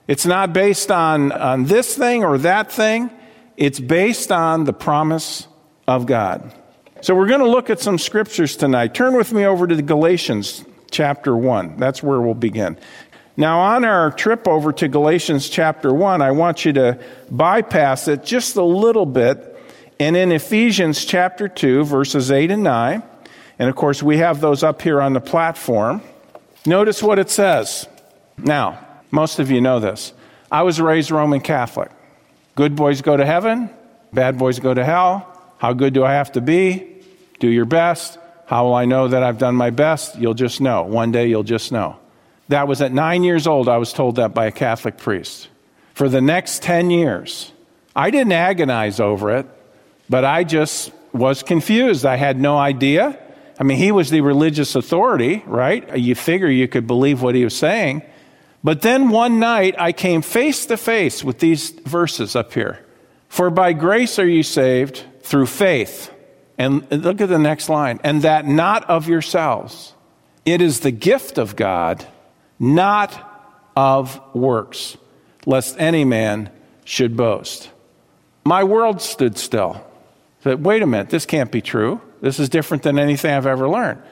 It's 0.06 0.26
not 0.26 0.52
based 0.52 0.90
on, 0.90 1.32
on 1.32 1.64
this 1.64 1.96
thing 1.96 2.24
or 2.24 2.38
that 2.38 2.70
thing. 2.70 3.10
It's 3.56 3.80
based 3.80 4.30
on 4.30 4.64
the 4.64 4.72
promise 4.72 5.48
of 5.86 6.06
God. 6.06 6.52
So 7.00 7.14
we're 7.14 7.28
going 7.28 7.40
to 7.40 7.48
look 7.48 7.70
at 7.70 7.80
some 7.80 7.98
scriptures 7.98 8.56
tonight. 8.56 8.94
Turn 8.94 9.14
with 9.14 9.32
me 9.32 9.44
over 9.44 9.66
to 9.66 9.80
Galatians 9.82 10.64
chapter 10.90 11.36
1. 11.36 11.76
That's 11.76 12.02
where 12.02 12.20
we'll 12.20 12.34
begin. 12.34 12.78
Now, 13.36 13.60
on 13.60 13.84
our 13.84 14.10
trip 14.10 14.46
over 14.46 14.72
to 14.74 14.88
Galatians 14.88 15.48
chapter 15.48 15.92
1, 15.92 16.22
I 16.22 16.30
want 16.30 16.64
you 16.64 16.72
to 16.74 16.98
bypass 17.30 18.06
it 18.06 18.24
just 18.24 18.56
a 18.56 18.62
little 18.62 19.06
bit. 19.06 19.50
And 19.98 20.16
in 20.16 20.32
Ephesians 20.32 21.04
chapter 21.04 21.48
2, 21.48 21.84
verses 21.84 22.30
8 22.30 22.50
and 22.50 22.62
9, 22.62 23.02
and 23.58 23.68
of 23.68 23.76
course, 23.76 24.02
we 24.02 24.18
have 24.18 24.40
those 24.40 24.62
up 24.62 24.82
here 24.82 25.00
on 25.00 25.14
the 25.14 25.20
platform. 25.20 26.02
Notice 26.66 27.02
what 27.02 27.18
it 27.18 27.30
says. 27.30 27.88
Now, 28.38 28.78
Most 29.14 29.38
of 29.38 29.48
you 29.48 29.60
know 29.60 29.78
this. 29.78 30.12
I 30.50 30.62
was 30.62 30.80
raised 30.80 31.12
Roman 31.12 31.40
Catholic. 31.40 31.88
Good 32.56 32.74
boys 32.74 33.00
go 33.00 33.16
to 33.16 33.24
heaven, 33.24 33.70
bad 34.12 34.38
boys 34.38 34.58
go 34.58 34.74
to 34.74 34.84
hell. 34.84 35.30
How 35.58 35.72
good 35.72 35.94
do 35.94 36.04
I 36.04 36.14
have 36.14 36.32
to 36.32 36.40
be? 36.40 37.00
Do 37.38 37.48
your 37.48 37.64
best. 37.64 38.18
How 38.46 38.64
will 38.64 38.74
I 38.74 38.86
know 38.86 39.06
that 39.06 39.22
I've 39.22 39.38
done 39.38 39.54
my 39.54 39.70
best? 39.70 40.18
You'll 40.18 40.34
just 40.34 40.60
know. 40.60 40.82
One 40.82 41.12
day 41.12 41.28
you'll 41.28 41.44
just 41.44 41.70
know. 41.70 41.96
That 42.48 42.66
was 42.66 42.82
at 42.82 42.92
nine 42.92 43.22
years 43.22 43.46
old, 43.46 43.68
I 43.68 43.76
was 43.76 43.92
told 43.92 44.16
that 44.16 44.34
by 44.34 44.46
a 44.46 44.52
Catholic 44.52 44.98
priest. 44.98 45.48
For 45.94 46.08
the 46.08 46.20
next 46.20 46.62
10 46.62 46.90
years, 46.90 47.52
I 47.94 48.10
didn't 48.10 48.32
agonize 48.32 48.98
over 48.98 49.30
it, 49.36 49.46
but 50.10 50.24
I 50.24 50.42
just 50.42 50.90
was 51.12 51.44
confused. 51.44 52.04
I 52.04 52.16
had 52.16 52.40
no 52.40 52.58
idea. 52.58 53.16
I 53.60 53.62
mean, 53.62 53.78
he 53.78 53.92
was 53.92 54.10
the 54.10 54.22
religious 54.22 54.74
authority, 54.74 55.44
right? 55.46 55.96
You 55.96 56.16
figure 56.16 56.48
you 56.48 56.66
could 56.66 56.88
believe 56.88 57.22
what 57.22 57.36
he 57.36 57.44
was 57.44 57.56
saying. 57.56 58.02
But 58.64 58.80
then 58.80 59.10
one 59.10 59.38
night 59.38 59.74
I 59.78 59.92
came 59.92 60.22
face 60.22 60.64
to 60.66 60.78
face 60.78 61.22
with 61.22 61.38
these 61.38 61.70
verses 61.70 62.34
up 62.34 62.54
here. 62.54 62.84
For 63.28 63.50
by 63.50 63.74
grace 63.74 64.18
are 64.18 64.26
you 64.26 64.42
saved 64.42 65.04
through 65.20 65.46
faith. 65.46 66.10
And 66.56 66.90
look 66.90 67.20
at 67.20 67.28
the 67.28 67.38
next 67.38 67.68
line. 67.68 68.00
And 68.02 68.22
that 68.22 68.46
not 68.46 68.88
of 68.88 69.06
yourselves. 69.06 69.92
It 70.46 70.62
is 70.62 70.80
the 70.80 70.90
gift 70.90 71.36
of 71.36 71.56
God, 71.56 72.06
not 72.58 73.12
of 73.76 74.20
works, 74.34 74.96
lest 75.46 75.78
any 75.78 76.04
man 76.04 76.50
should 76.84 77.16
boast. 77.16 77.70
My 78.44 78.64
world 78.64 79.02
stood 79.02 79.36
still. 79.36 79.84
Said, 80.42 80.64
wait 80.64 80.82
a 80.82 80.86
minute, 80.86 81.10
this 81.10 81.26
can't 81.26 81.50
be 81.50 81.60
true. 81.60 82.00
This 82.20 82.38
is 82.38 82.48
different 82.48 82.82
than 82.82 82.98
anything 82.98 83.32
I've 83.32 83.46
ever 83.46 83.68
learned. 83.68 84.02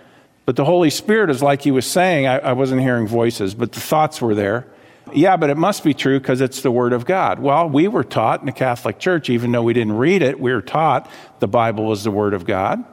But 0.45 0.57
the 0.57 0.65
Holy 0.65 0.91
Spirit 0.91 1.31
is 1.31 1.43
like 1.43 1.63
he 1.63 1.71
was 1.71 1.87
saying, 1.87 2.27
I, 2.27 2.39
I 2.39 2.53
wasn't 2.53 2.81
hearing 2.81 3.07
voices, 3.07 3.55
but 3.55 3.73
the 3.73 3.81
thoughts 3.81 4.21
were 4.21 4.35
there. 4.35 4.67
Yeah, 5.13 5.37
but 5.37 5.51
it 5.51 5.57
must 5.57 5.85
be 5.85 5.95
true 5.95 6.19
because 6.19 6.41
it's 6.41 6.63
the 6.63 6.71
Word 6.71 6.93
of 6.93 7.05
God. 7.05 7.39
Well, 7.39 7.69
we 7.69 7.89
were 7.89 8.05
taught 8.05 8.41
in 8.41 8.47
the 8.47 8.53
Catholic 8.53 8.99
Church, 8.99 9.31
even 9.31 9.53
though 9.53 9.63
we 9.63 9.73
didn't 9.73 9.97
read 9.97 10.23
it, 10.23 10.41
we 10.41 10.53
were 10.53 10.63
taught 10.63 11.11
the 11.41 11.49
Bible 11.49 11.85
was 11.85 12.05
the 12.05 12.11
Word 12.11 12.35
of 12.35 12.45
God. 12.45 12.85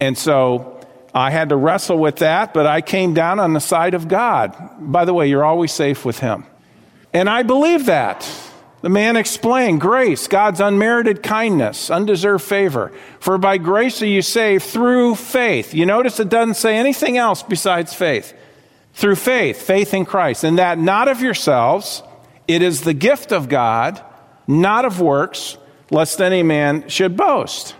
And 0.00 0.18
so 0.18 0.80
I 1.14 1.30
had 1.30 1.48
to 1.50 1.56
wrestle 1.56 1.98
with 1.98 2.16
that, 2.16 2.52
but 2.52 2.66
I 2.66 2.80
came 2.80 3.14
down 3.14 3.38
on 3.38 3.52
the 3.52 3.60
side 3.60 3.94
of 3.94 4.08
God. 4.08 4.54
By 4.78 5.04
the 5.04 5.14
way, 5.14 5.28
you're 5.28 5.44
always 5.44 5.72
safe 5.72 6.04
with 6.04 6.18
Him. 6.18 6.44
And 7.12 7.30
I 7.30 7.44
believe 7.44 7.86
that. 7.86 8.28
The 8.84 8.90
man 8.90 9.16
explained 9.16 9.80
grace, 9.80 10.28
God's 10.28 10.60
unmerited 10.60 11.22
kindness, 11.22 11.88
undeserved 11.88 12.44
favor. 12.44 12.92
For 13.18 13.38
by 13.38 13.56
grace 13.56 14.02
are 14.02 14.06
you 14.06 14.20
saved 14.20 14.62
through 14.62 15.14
faith. 15.14 15.72
You 15.72 15.86
notice 15.86 16.20
it 16.20 16.28
doesn't 16.28 16.56
say 16.56 16.76
anything 16.76 17.16
else 17.16 17.42
besides 17.42 17.94
faith. 17.94 18.34
Through 18.92 19.16
faith, 19.16 19.62
faith 19.62 19.94
in 19.94 20.04
Christ. 20.04 20.44
And 20.44 20.58
that 20.58 20.76
not 20.76 21.08
of 21.08 21.22
yourselves, 21.22 22.02
it 22.46 22.60
is 22.60 22.82
the 22.82 22.92
gift 22.92 23.32
of 23.32 23.48
God, 23.48 24.04
not 24.46 24.84
of 24.84 25.00
works, 25.00 25.56
lest 25.90 26.20
any 26.20 26.42
man 26.42 26.86
should 26.90 27.16
boast. 27.16 27.74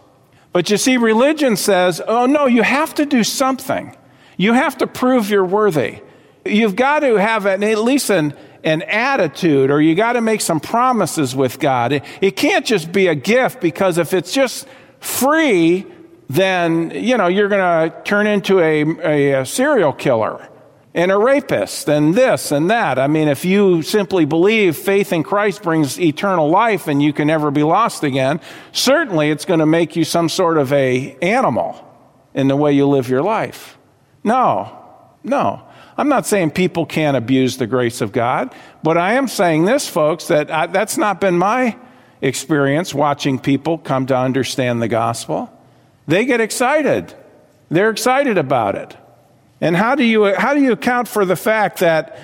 But 0.52 0.70
you 0.70 0.78
see, 0.78 0.96
religion 0.96 1.56
says, 1.56 2.00
oh 2.08 2.24
no, 2.24 2.46
you 2.46 2.62
have 2.62 2.94
to 2.94 3.04
do 3.04 3.24
something. 3.24 3.94
You 4.38 4.54
have 4.54 4.78
to 4.78 4.86
prove 4.86 5.28
you're 5.28 5.44
worthy. 5.44 6.00
You've 6.46 6.76
got 6.76 7.00
to 7.00 7.16
have 7.16 7.44
at 7.44 7.60
least 7.60 8.08
an, 8.08 8.34
an 8.64 8.82
attitude 8.82 9.70
or 9.70 9.80
you 9.80 9.94
got 9.94 10.14
to 10.14 10.20
make 10.20 10.40
some 10.40 10.58
promises 10.58 11.36
with 11.36 11.60
God. 11.60 11.92
It, 11.92 12.04
it 12.20 12.36
can't 12.36 12.64
just 12.64 12.90
be 12.90 13.06
a 13.06 13.14
gift 13.14 13.60
because 13.60 13.98
if 13.98 14.14
it's 14.14 14.32
just 14.32 14.66
free, 15.00 15.86
then, 16.28 16.90
you 16.90 17.16
know, 17.16 17.26
you're 17.26 17.48
going 17.48 17.90
to 17.90 18.02
turn 18.02 18.26
into 18.26 18.60
a, 18.60 18.82
a, 18.82 19.40
a 19.40 19.46
serial 19.46 19.92
killer 19.92 20.48
and 20.94 21.10
a 21.10 21.18
rapist 21.18 21.88
and 21.88 22.14
this 22.14 22.52
and 22.52 22.70
that. 22.70 22.98
I 22.98 23.06
mean, 23.06 23.28
if 23.28 23.44
you 23.44 23.82
simply 23.82 24.24
believe 24.24 24.76
faith 24.76 25.12
in 25.12 25.22
Christ 25.22 25.62
brings 25.62 26.00
eternal 26.00 26.48
life 26.48 26.86
and 26.88 27.02
you 27.02 27.12
can 27.12 27.26
never 27.26 27.50
be 27.50 27.64
lost 27.64 28.04
again, 28.04 28.40
certainly 28.72 29.30
it's 29.30 29.44
going 29.44 29.60
to 29.60 29.66
make 29.66 29.96
you 29.96 30.04
some 30.04 30.28
sort 30.28 30.56
of 30.56 30.72
a 30.72 31.16
animal 31.20 31.84
in 32.32 32.48
the 32.48 32.56
way 32.56 32.72
you 32.72 32.86
live 32.86 33.08
your 33.08 33.22
life. 33.22 33.76
No, 34.22 34.78
no. 35.22 35.66
I'm 35.96 36.08
not 36.08 36.26
saying 36.26 36.52
people 36.52 36.86
can't 36.86 37.16
abuse 37.16 37.56
the 37.56 37.66
grace 37.66 38.00
of 38.00 38.12
God, 38.12 38.54
but 38.82 38.98
I 38.98 39.14
am 39.14 39.28
saying 39.28 39.64
this, 39.64 39.88
folks, 39.88 40.28
that 40.28 40.50
I, 40.50 40.66
that's 40.66 40.98
not 40.98 41.20
been 41.20 41.38
my 41.38 41.76
experience 42.20 42.94
watching 42.94 43.38
people 43.38 43.78
come 43.78 44.06
to 44.06 44.16
understand 44.16 44.82
the 44.82 44.88
gospel. 44.88 45.52
They 46.06 46.24
get 46.24 46.40
excited. 46.40 47.14
They're 47.70 47.90
excited 47.90 48.38
about 48.38 48.74
it. 48.74 48.96
And 49.60 49.76
how 49.76 49.94
do 49.94 50.04
you, 50.04 50.34
how 50.34 50.54
do 50.54 50.60
you 50.60 50.72
account 50.72 51.08
for 51.08 51.24
the 51.24 51.36
fact 51.36 51.80
that 51.80 52.18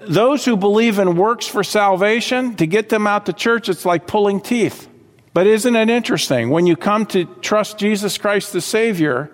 those 0.00 0.44
who 0.44 0.56
believe 0.56 0.98
in 0.98 1.16
works 1.16 1.46
for 1.46 1.62
salvation, 1.62 2.56
to 2.56 2.66
get 2.66 2.88
them 2.88 3.06
out 3.06 3.26
to 3.26 3.32
church, 3.32 3.68
it's 3.68 3.84
like 3.84 4.06
pulling 4.06 4.40
teeth. 4.40 4.88
But 5.32 5.46
isn't 5.46 5.76
it 5.76 5.90
interesting? 5.90 6.50
When 6.50 6.66
you 6.66 6.76
come 6.76 7.06
to 7.06 7.24
trust 7.24 7.78
Jesus 7.78 8.18
Christ 8.18 8.52
the 8.52 8.60
Savior, 8.60 9.30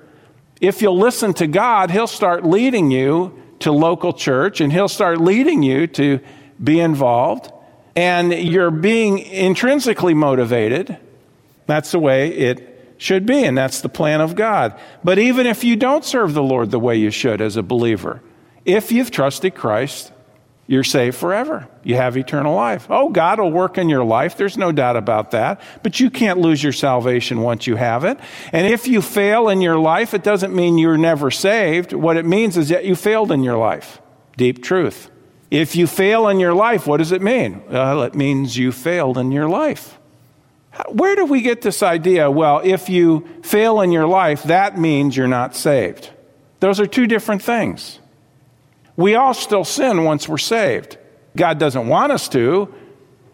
if 0.60 0.82
you'll 0.82 0.98
listen 0.98 1.32
to 1.34 1.46
God, 1.46 1.90
He'll 1.90 2.06
start 2.06 2.44
leading 2.44 2.90
you 2.90 3.40
to 3.60 3.72
local 3.72 4.12
church 4.12 4.60
and 4.60 4.72
he'll 4.72 4.88
start 4.88 5.20
leading 5.20 5.62
you 5.62 5.86
to 5.88 6.20
be 6.62 6.80
involved. 6.80 7.52
And 7.94 8.32
you're 8.32 8.70
being 8.70 9.18
intrinsically 9.18 10.14
motivated. 10.14 10.98
That's 11.66 11.92
the 11.92 11.98
way 11.98 12.28
it 12.28 12.94
should 12.98 13.26
be, 13.26 13.44
and 13.44 13.56
that's 13.56 13.80
the 13.80 13.88
plan 13.88 14.20
of 14.20 14.34
God. 14.34 14.78
But 15.02 15.18
even 15.18 15.46
if 15.46 15.64
you 15.64 15.76
don't 15.76 16.04
serve 16.04 16.34
the 16.34 16.42
Lord 16.42 16.70
the 16.70 16.78
way 16.78 16.96
you 16.96 17.10
should 17.10 17.40
as 17.40 17.56
a 17.56 17.62
believer, 17.62 18.22
if 18.64 18.92
you've 18.92 19.10
trusted 19.10 19.54
Christ, 19.54 20.12
you're 20.66 20.84
saved 20.84 21.16
forever. 21.16 21.68
You 21.84 21.94
have 21.94 22.16
eternal 22.16 22.54
life. 22.54 22.88
Oh, 22.90 23.08
God 23.08 23.38
will 23.38 23.52
work 23.52 23.78
in 23.78 23.88
your 23.88 24.02
life. 24.02 24.36
There's 24.36 24.58
no 24.58 24.72
doubt 24.72 24.96
about 24.96 25.30
that. 25.30 25.60
But 25.82 26.00
you 26.00 26.10
can't 26.10 26.40
lose 26.40 26.62
your 26.62 26.72
salvation 26.72 27.40
once 27.40 27.66
you 27.66 27.76
have 27.76 28.04
it. 28.04 28.18
And 28.52 28.66
if 28.66 28.88
you 28.88 29.00
fail 29.00 29.48
in 29.48 29.60
your 29.60 29.78
life, 29.78 30.12
it 30.12 30.24
doesn't 30.24 30.54
mean 30.54 30.76
you're 30.76 30.98
never 30.98 31.30
saved. 31.30 31.92
What 31.92 32.16
it 32.16 32.26
means 32.26 32.56
is 32.56 32.70
that 32.70 32.84
you 32.84 32.96
failed 32.96 33.30
in 33.30 33.44
your 33.44 33.58
life. 33.58 34.00
Deep 34.36 34.62
truth. 34.62 35.08
If 35.50 35.76
you 35.76 35.86
fail 35.86 36.26
in 36.26 36.40
your 36.40 36.54
life, 36.54 36.86
what 36.88 36.96
does 36.96 37.12
it 37.12 37.22
mean? 37.22 37.62
Well, 37.70 38.02
it 38.02 38.16
means 38.16 38.56
you 38.56 38.72
failed 38.72 39.18
in 39.18 39.30
your 39.30 39.48
life. 39.48 39.96
Where 40.88 41.14
do 41.14 41.24
we 41.24 41.42
get 41.42 41.62
this 41.62 41.82
idea? 41.82 42.30
Well, 42.30 42.60
if 42.64 42.88
you 42.88 43.26
fail 43.42 43.80
in 43.80 43.92
your 43.92 44.06
life, 44.06 44.42
that 44.44 44.76
means 44.78 45.16
you're 45.16 45.28
not 45.28 45.54
saved. 45.54 46.10
Those 46.58 46.80
are 46.80 46.86
two 46.86 47.06
different 47.06 47.42
things. 47.42 48.00
We 48.96 49.14
all 49.14 49.34
still 49.34 49.64
sin 49.64 50.04
once 50.04 50.28
we're 50.28 50.38
saved. 50.38 50.98
God 51.36 51.58
doesn't 51.58 51.86
want 51.86 52.12
us 52.12 52.28
to. 52.30 52.72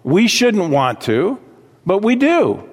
We 0.03 0.27
shouldn't 0.27 0.71
want 0.71 1.03
to, 1.03 1.39
but 1.87 1.99
we 1.99 2.17
do. 2.17 2.69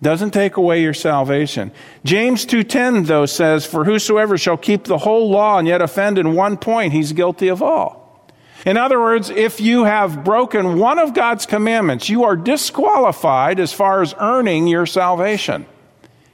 Doesn't 0.00 0.32
take 0.32 0.56
away 0.56 0.82
your 0.82 0.94
salvation. 0.94 1.72
James 2.04 2.44
2:10 2.44 3.04
though 3.04 3.26
says, 3.26 3.64
"For 3.64 3.84
whosoever 3.84 4.36
shall 4.36 4.56
keep 4.56 4.84
the 4.84 4.98
whole 4.98 5.30
law 5.30 5.58
and 5.58 5.66
yet 5.66 5.80
offend 5.80 6.18
in 6.18 6.34
one 6.34 6.56
point, 6.56 6.92
he's 6.92 7.12
guilty 7.12 7.48
of 7.48 7.62
all." 7.62 8.28
In 8.66 8.76
other 8.76 9.00
words, 9.00 9.30
if 9.30 9.60
you 9.60 9.84
have 9.84 10.24
broken 10.24 10.78
one 10.78 10.98
of 10.98 11.14
God's 11.14 11.46
commandments, 11.46 12.08
you 12.08 12.24
are 12.24 12.36
disqualified 12.36 13.58
as 13.58 13.72
far 13.72 14.02
as 14.02 14.14
earning 14.20 14.66
your 14.66 14.86
salvation. 14.86 15.66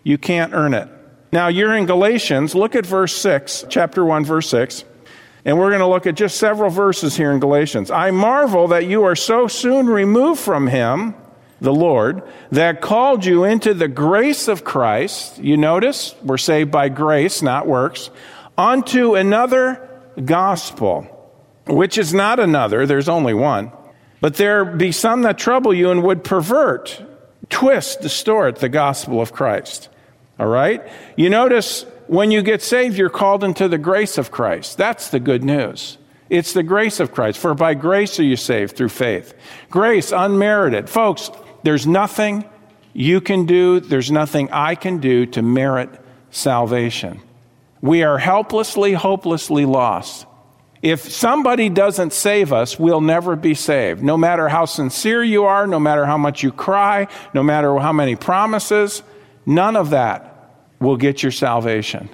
You 0.04 0.18
can't 0.18 0.52
earn 0.54 0.74
it. 0.74 0.88
Now, 1.32 1.48
you're 1.48 1.74
in 1.74 1.86
Galatians. 1.86 2.54
Look 2.54 2.74
at 2.74 2.86
verse 2.86 3.16
6, 3.16 3.64
chapter 3.68 4.04
1, 4.04 4.24
verse 4.24 4.48
6. 4.48 4.84
And 5.44 5.58
we're 5.58 5.70
going 5.70 5.80
to 5.80 5.86
look 5.86 6.06
at 6.06 6.16
just 6.16 6.36
several 6.36 6.70
verses 6.70 7.16
here 7.16 7.32
in 7.32 7.40
Galatians. 7.40 7.90
I 7.90 8.10
marvel 8.10 8.68
that 8.68 8.86
you 8.86 9.04
are 9.04 9.16
so 9.16 9.46
soon 9.46 9.86
removed 9.86 10.40
from 10.40 10.66
him, 10.66 11.14
the 11.60 11.72
Lord, 11.72 12.22
that 12.50 12.80
called 12.80 13.24
you 13.24 13.44
into 13.44 13.72
the 13.72 13.88
grace 13.88 14.48
of 14.48 14.64
Christ. 14.64 15.38
You 15.38 15.56
notice 15.56 16.14
we're 16.22 16.38
saved 16.38 16.70
by 16.70 16.88
grace, 16.88 17.40
not 17.42 17.66
works, 17.66 18.10
unto 18.58 19.14
another 19.14 19.88
gospel, 20.24 21.02
which 21.66 21.96
is 21.96 22.12
not 22.12 22.38
another, 22.38 22.86
there's 22.86 23.08
only 23.08 23.34
one. 23.34 23.72
But 24.20 24.36
there 24.36 24.64
be 24.64 24.92
some 24.92 25.22
that 25.22 25.38
trouble 25.38 25.72
you 25.72 25.90
and 25.90 26.02
would 26.02 26.24
pervert, 26.24 27.02
twist, 27.48 28.02
distort 28.02 28.56
the 28.56 28.68
gospel 28.68 29.22
of 29.22 29.32
Christ. 29.32 29.88
All 30.38 30.46
right? 30.46 30.86
You 31.16 31.30
notice 31.30 31.86
when 32.10 32.32
you 32.32 32.42
get 32.42 32.60
saved, 32.60 32.98
you're 32.98 33.08
called 33.08 33.44
into 33.44 33.68
the 33.68 33.78
grace 33.78 34.18
of 34.18 34.32
Christ. 34.32 34.76
That's 34.76 35.10
the 35.10 35.20
good 35.20 35.44
news. 35.44 35.96
It's 36.28 36.52
the 36.52 36.64
grace 36.64 36.98
of 36.98 37.12
Christ. 37.12 37.38
For 37.38 37.54
by 37.54 37.74
grace 37.74 38.18
are 38.18 38.24
you 38.24 38.34
saved 38.34 38.76
through 38.76 38.88
faith. 38.88 39.32
Grace, 39.70 40.10
unmerited. 40.10 40.90
Folks, 40.90 41.30
there's 41.62 41.86
nothing 41.86 42.44
you 42.92 43.20
can 43.20 43.46
do, 43.46 43.78
there's 43.78 44.10
nothing 44.10 44.50
I 44.50 44.74
can 44.74 44.98
do 44.98 45.24
to 45.26 45.40
merit 45.40 45.88
salvation. 46.32 47.20
We 47.80 48.02
are 48.02 48.18
helplessly, 48.18 48.92
hopelessly 48.92 49.64
lost. 49.64 50.26
If 50.82 51.12
somebody 51.12 51.68
doesn't 51.68 52.12
save 52.12 52.52
us, 52.52 52.76
we'll 52.76 53.02
never 53.02 53.36
be 53.36 53.54
saved. 53.54 54.02
No 54.02 54.16
matter 54.16 54.48
how 54.48 54.64
sincere 54.64 55.22
you 55.22 55.44
are, 55.44 55.64
no 55.64 55.78
matter 55.78 56.06
how 56.06 56.18
much 56.18 56.42
you 56.42 56.50
cry, 56.50 57.06
no 57.34 57.44
matter 57.44 57.78
how 57.78 57.92
many 57.92 58.16
promises, 58.16 59.04
none 59.46 59.76
of 59.76 59.90
that 59.90 60.29
will 60.80 60.96
get 60.96 61.22
your 61.22 61.32
salvation. 61.32 62.08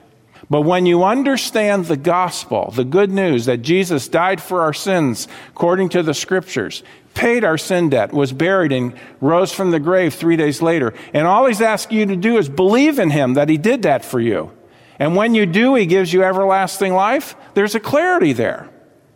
But 0.48 0.62
when 0.62 0.86
you 0.86 1.02
understand 1.04 1.86
the 1.86 1.96
gospel, 1.96 2.72
the 2.74 2.84
good 2.84 3.10
news 3.10 3.46
that 3.46 3.62
Jesus 3.62 4.08
died 4.08 4.40
for 4.40 4.62
our 4.62 4.72
sins 4.72 5.26
according 5.48 5.88
to 5.90 6.02
the 6.02 6.14
scriptures, 6.14 6.82
paid 7.14 7.42
our 7.42 7.58
sin 7.58 7.88
debt, 7.88 8.12
was 8.12 8.32
buried, 8.32 8.72
and 8.72 8.94
rose 9.20 9.52
from 9.52 9.70
the 9.70 9.80
grave 9.80 10.14
three 10.14 10.36
days 10.36 10.62
later, 10.62 10.94
and 11.12 11.26
all 11.26 11.46
he's 11.46 11.60
asking 11.62 11.98
you 11.98 12.06
to 12.06 12.16
do 12.16 12.36
is 12.36 12.48
believe 12.48 12.98
in 12.98 13.10
him 13.10 13.34
that 13.34 13.48
he 13.48 13.56
did 13.56 13.82
that 13.82 14.04
for 14.04 14.20
you. 14.20 14.52
And 14.98 15.16
when 15.16 15.34
you 15.34 15.46
do, 15.46 15.74
he 15.74 15.86
gives 15.86 16.12
you 16.12 16.22
everlasting 16.22 16.94
life. 16.94 17.34
There's 17.54 17.74
a 17.74 17.80
clarity 17.80 18.32
there. 18.32 18.68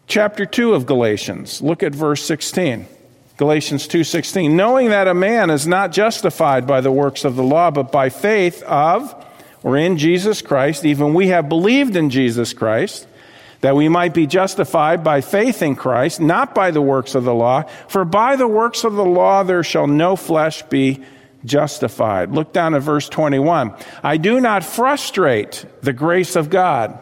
Chapter 0.06 0.44
2 0.44 0.74
of 0.74 0.86
Galatians, 0.86 1.62
look 1.62 1.82
at 1.82 1.94
verse 1.94 2.22
16. 2.24 2.86
Galatians 3.36 3.88
2:16 3.88 4.50
knowing 4.50 4.90
that 4.90 5.08
a 5.08 5.14
man 5.14 5.48
is 5.48 5.66
not 5.66 5.92
justified 5.92 6.66
by 6.66 6.82
the 6.82 6.92
works 6.92 7.24
of 7.24 7.36
the 7.36 7.42
law 7.42 7.70
but 7.70 7.90
by 7.90 8.10
faith 8.10 8.62
of 8.64 9.14
or 9.62 9.76
in 9.76 9.96
Jesus 9.96 10.42
Christ 10.42 10.84
even 10.84 11.14
we 11.14 11.28
have 11.28 11.48
believed 11.48 11.96
in 11.96 12.10
Jesus 12.10 12.52
Christ 12.52 13.06
that 13.60 13.76
we 13.76 13.88
might 13.88 14.14
be 14.14 14.26
justified 14.26 15.04
by 15.04 15.20
faith 15.20 15.62
in 15.62 15.76
Christ 15.76 16.20
not 16.20 16.54
by 16.54 16.70
the 16.70 16.82
works 16.82 17.14
of 17.14 17.24
the 17.24 17.34
law 17.34 17.62
for 17.88 18.04
by 18.04 18.36
the 18.36 18.48
works 18.48 18.84
of 18.84 18.94
the 18.94 19.04
law 19.04 19.42
there 19.42 19.64
shall 19.64 19.86
no 19.86 20.16
flesh 20.16 20.62
be 20.62 21.02
justified. 21.44 22.32
Look 22.32 22.52
down 22.52 22.74
at 22.74 22.82
verse 22.82 23.08
21 23.08 23.74
I 24.02 24.16
do 24.16 24.40
not 24.40 24.64
frustrate 24.64 25.64
the 25.82 25.92
grace 25.92 26.36
of 26.36 26.50
God 26.50 27.00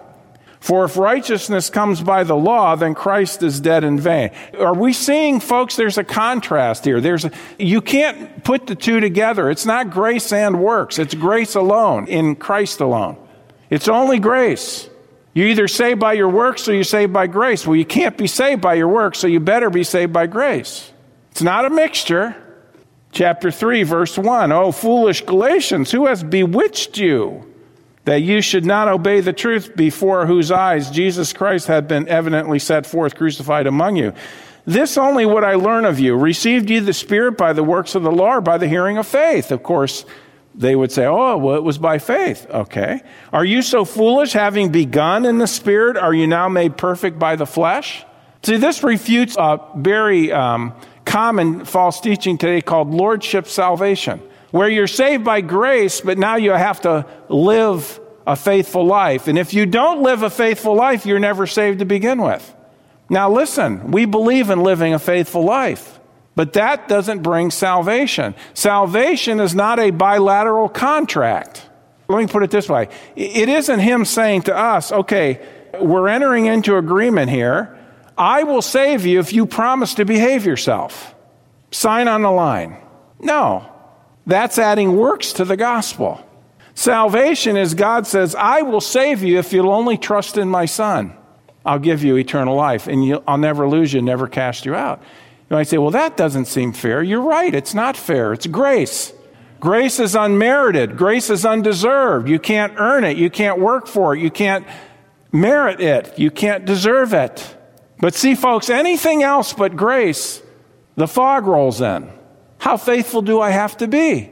for 0.61 0.85
if 0.85 0.97
righteousness 0.97 1.71
comes 1.71 2.03
by 2.03 2.25
the 2.25 2.35
law, 2.35 2.75
then 2.75 2.95
Christ 2.95 3.43
is 3.43 3.61
dead 3.61 3.85
in 3.85 3.99
vain. 3.99 4.31
Are 4.59 4.75
we 4.75 4.93
seeing, 4.93 5.41
folks, 5.41 5.77
there's 5.77 5.99
a 5.99 6.05
contrast 6.05 6.85
here. 6.85 7.01
There's 7.01 7.25
a, 7.25 7.31
you 7.59 7.81
can't 7.81 8.43
put 8.43 8.67
the 8.67 8.75
two 8.75 9.01
together. 9.01 9.51
It's 9.51 9.67
not 9.67 9.91
grace 9.91 10.33
and 10.33 10.61
works. 10.61 10.99
It's 10.99 11.15
grace 11.15 11.55
alone, 11.55 12.09
in 12.09 12.35
Christ 12.37 12.81
alone. 12.81 13.17
It's 13.71 13.89
only 13.89 14.19
grace. 14.19 14.89
You 15.33 15.45
either 15.47 15.69
saved 15.69 16.01
by 16.01 16.15
your 16.15 16.29
works 16.29 16.69
or 16.69 16.75
you 16.75 16.83
saved 16.83 17.13
by 17.13 17.29
grace. 17.29 17.67
Well, 17.67 17.77
you 17.77 17.85
can't 17.85 18.19
be 18.19 18.27
saved 18.27 18.61
by 18.61 18.75
your 18.75 18.89
works, 18.89 19.19
so 19.19 19.29
you 19.29 19.39
better 19.39 19.71
be 19.71 19.85
saved 19.85 20.13
by 20.13 20.27
grace. 20.27 20.91
It's 21.31 21.43
not 21.43 21.65
a 21.65 21.71
mixture. 21.71 22.35
Chapter 23.13 23.51
3, 23.51 23.85
verse 23.85 24.19
1. 24.19 24.53
Oh, 24.53 24.73
foolish 24.73 25.25
Galatians, 25.25 25.93
who 25.93 26.07
has 26.07 26.25
bewitched 26.25 26.99
you? 26.99 27.48
That 28.09 28.23
you 28.23 28.41
should 28.41 28.65
not 28.65 28.89
obey 28.89 29.21
the 29.21 29.35
truth 29.35 29.77
before 29.77 30.25
whose 30.25 30.51
eyes 30.51 30.91
Jesus 30.91 31.35
Christ 31.35 31.67
had 31.67 31.87
been 31.87 32.09
evidently 32.09 32.59
set 32.59 32.87
forth 32.87 33.15
crucified 33.15 33.67
among 33.67 33.97
you. 33.97 34.15
This 34.65 34.97
only 34.97 35.27
would 35.27 35.45
I 35.45 35.57
learn 35.57 35.85
of 35.85 36.01
you. 36.01 36.17
Received 36.17 36.71
ye 36.71 36.79
the 36.79 36.95
Spirit 36.95 37.33
by 37.33 37.53
the 37.53 37.63
works 37.63 37.95
of 37.95 38.03
the 38.03 38.11
law 38.11 38.37
or 38.37 38.41
by 38.41 38.57
the 38.57 38.67
hearing 38.67 38.97
of 38.97 39.07
faith? 39.07 39.53
Of 39.53 39.63
course, 39.63 40.07
they 40.55 40.75
would 40.75 40.91
say, 40.91 41.05
oh, 41.05 41.37
well, 41.37 41.57
it 41.57 41.63
was 41.63 41.77
by 41.77 41.99
faith. 41.99 42.47
Okay. 42.49 43.03
Are 43.31 43.45
you 43.45 43.61
so 43.61 43.85
foolish, 43.85 44.33
having 44.33 44.73
begun 44.73 45.27
in 45.27 45.37
the 45.37 45.47
Spirit, 45.47 45.99
are 45.99 46.15
you 46.15 46.27
now 46.27 46.49
made 46.49 46.79
perfect 46.79 47.19
by 47.19 47.37
the 47.37 47.45
flesh? 47.45 48.07
See, 48.43 48.57
this 48.57 48.83
refutes 48.83 49.37
a 49.39 49.61
very 49.77 50.33
um, 50.33 50.73
common 51.05 51.67
false 51.67 52.01
teaching 52.01 52.39
today 52.39 52.63
called 52.63 52.89
lordship 52.89 53.47
salvation 53.49 54.23
where 54.51 54.69
you're 54.69 54.87
saved 54.87 55.25
by 55.25 55.41
grace, 55.41 56.01
but 56.01 56.19
now 56.19 56.37
you 56.37 56.51
have 56.53 56.81
to 56.83 57.07
live 57.29 58.01
a 58.27 58.37
faithful 58.37 58.87
life. 58.87 59.29
And 59.29 59.39
if 59.39 59.55
you 59.55 59.67
don't 59.67 60.03
live 60.03 60.23
a 60.23 60.31
faithful 60.31 60.75
life, 60.75 61.07
you're 61.07 61.19
never 61.19 61.47
saved 61.47 61.79
to 61.81 61.85
begin 61.85 62.21
with. 62.21 62.55
Now, 63.11 63.31
listen, 63.31 63.91
we 63.91 64.05
believe 64.05 64.51
in 64.51 64.63
living 64.63 64.93
a 64.93 64.99
faithful 64.99 65.43
life, 65.43 65.99
but 66.35 66.53
that 66.53 66.89
doesn't 66.89 67.23
bring 67.23 67.51
salvation. 67.51 68.35
Salvation 68.53 69.41
is 69.41 69.55
not 69.55 69.79
a 69.79 69.91
bilateral 69.91 70.69
contract. 70.69 71.69
Let 72.09 72.19
me 72.19 72.27
put 72.27 72.43
it 72.43 72.51
this 72.51 72.69
way 72.69 72.89
it 73.17 73.49
isn't 73.49 73.81
Him 73.81 74.05
saying 74.05 74.43
to 74.43 74.57
us, 74.57 74.93
okay, 74.93 75.47
we're 75.81 76.09
entering 76.09 76.47
into 76.47 76.77
agreement 76.77 77.31
here. 77.31 77.79
I 78.17 78.43
will 78.43 78.63
save 78.63 79.07
you 79.07 79.21
if 79.21 79.33
you 79.33 79.47
promise 79.47 79.95
to 79.95 80.05
behave 80.05 80.45
yourself. 80.45 81.15
Sign 81.71 82.09
on 82.09 82.23
the 82.23 82.31
line. 82.31 82.77
No. 83.21 83.71
That's 84.29 84.59
adding 84.59 84.95
works 84.97 85.33
to 85.35 85.47
the 85.47 85.57
gospel. 85.57 86.25
Salvation 86.75 87.57
is 87.57 87.73
God 87.73 88.07
says, 88.07 88.35
I 88.35 88.61
will 88.63 88.83
save 88.83 89.23
you 89.23 89.39
if 89.39 89.55
you'll 89.55 89.73
only 89.73 89.97
trust 89.97 90.37
in 90.37 90.49
my 90.51 90.67
Son. 90.67 91.15
I'll 91.65 91.79
give 91.79 92.05
you 92.05 92.17
eternal 92.17 92.55
life, 92.55 92.87
and 92.87 93.21
I'll 93.27 93.39
never 93.39 93.67
lose 93.67 93.93
you, 93.93 94.03
never 94.03 94.29
cast 94.29 94.67
you 94.67 94.75
out. 94.75 95.03
You 95.51 95.57
might 95.57 95.67
say, 95.67 95.79
well, 95.79 95.91
that 95.93 96.19
doesn't 96.19 96.45
seem 96.45 96.75
fair. 96.75 97.03
You're 97.03 97.23
right, 97.23 97.55
it's 97.55 97.73
not 97.73 97.97
fair. 97.97 98.35
It's 98.35 98.47
grace. 98.47 99.15
Grace 99.61 99.99
is 99.99 100.15
unmerited, 100.15 100.97
grace 100.97 101.31
is 101.31 101.47
undeserved. 101.47 102.29
You 102.29 102.39
can't 102.39 102.75
earn 102.77 103.05
it, 103.05 103.17
you 103.17 103.31
can't 103.31 103.59
work 103.59 103.87
for 103.87 104.15
it, 104.15 104.21
you 104.21 104.31
can't 104.31 104.67
merit 105.33 105.81
it, 105.81 106.19
you 106.19 106.31
can't 106.31 106.67
deserve 106.67 107.15
it. 107.15 107.57
But 107.99 108.15
see, 108.15 108.35
folks, 108.35 108.69
anything 108.69 109.23
else 109.23 109.55
but 109.55 109.75
grace, 109.75 110.43
the 110.97 111.09
fog 111.09 111.47
rolls 111.47 111.81
in. 111.81 112.18
How 112.59 112.77
faithful 112.77 113.23
do 113.23 113.41
I 113.41 113.51
have 113.51 113.77
to 113.79 113.89
be? 113.89 114.31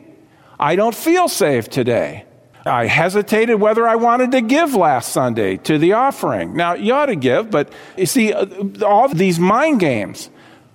I 0.59 0.77
don't 0.77 0.95
feel 0.95 1.29
saved 1.29 1.73
today. 1.73 2.25
I 2.65 2.87
hesitated 2.87 3.61
whether 3.61 3.87
I 3.87 3.95
wanted 3.95 4.33
to 4.33 4.41
give 4.41 4.75
last 4.75 5.13
Sunday 5.13 5.57
to 5.59 5.79
the 5.79 5.93
offering. 5.93 6.57
Now, 6.57 6.75
you 6.75 6.93
ought 6.93 7.07
to 7.07 7.17
give, 7.17 7.51
but 7.51 7.73
you 7.97 8.07
see, 8.07 8.33
uh, 8.33 8.47
all 8.85 9.09
these 9.09 9.39
mind 9.39 9.79
games. 9.79 10.31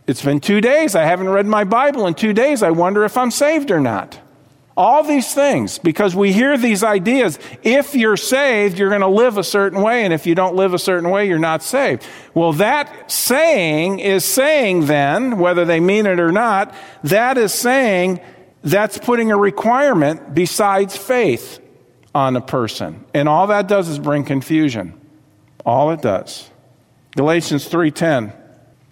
It's 0.08 0.24
been 0.24 0.40
two 0.40 0.62
days. 0.62 0.96
I 0.96 1.04
haven't 1.04 1.30
read 1.30 1.46
my 1.46 1.64
Bible 1.64 2.08
in 2.08 2.14
two 2.14 2.34
days. 2.34 2.64
I 2.64 2.72
wonder 2.72 3.04
if 3.04 3.18
I'm 3.18 3.32
saved 3.32 3.72
or 3.72 3.80
not. 3.82 4.20
All 4.78 5.04
these 5.04 5.34
things, 5.34 5.80
because 5.80 6.16
we 6.16 6.32
hear 6.32 6.58
these 6.58 6.82
ideas. 6.82 7.38
If 7.62 7.94
you're 7.94 8.16
saved, 8.16 8.80
you're 8.80 8.90
going 8.90 9.02
to 9.02 9.08
live 9.08 9.38
a 9.38 9.44
certain 9.44 9.82
way, 9.82 10.06
and 10.06 10.14
if 10.14 10.26
you 10.26 10.34
don't 10.34 10.56
live 10.56 10.74
a 10.74 10.80
certain 10.80 11.10
way, 11.10 11.28
you're 11.28 11.40
not 11.40 11.62
saved. 11.62 12.06
Well, 12.34 12.54
that 12.54 13.12
saying 13.12 14.00
is 14.00 14.24
saying 14.24 14.86
then, 14.86 15.38
whether 15.40 15.66
they 15.66 15.82
mean 15.82 16.06
it 16.06 16.20
or 16.20 16.32
not, 16.32 16.74
that 17.04 17.38
is 17.38 17.54
saying 17.54 18.22
that's 18.64 18.98
putting 18.98 19.32
a 19.32 19.38
requirement 19.38 20.34
besides 20.34 20.96
faith 20.96 21.60
on 22.16 22.36
a 22.36 22.42
person. 22.42 23.04
And 23.14 23.28
all 23.28 23.48
that 23.48 23.68
does 23.68 23.90
is 23.90 24.00
bring 24.00 24.24
confusion. 24.24 25.00
All 25.66 25.92
it 25.92 26.02
does. 26.02 26.50
Galatians 27.16 27.68
3:10 27.68 28.34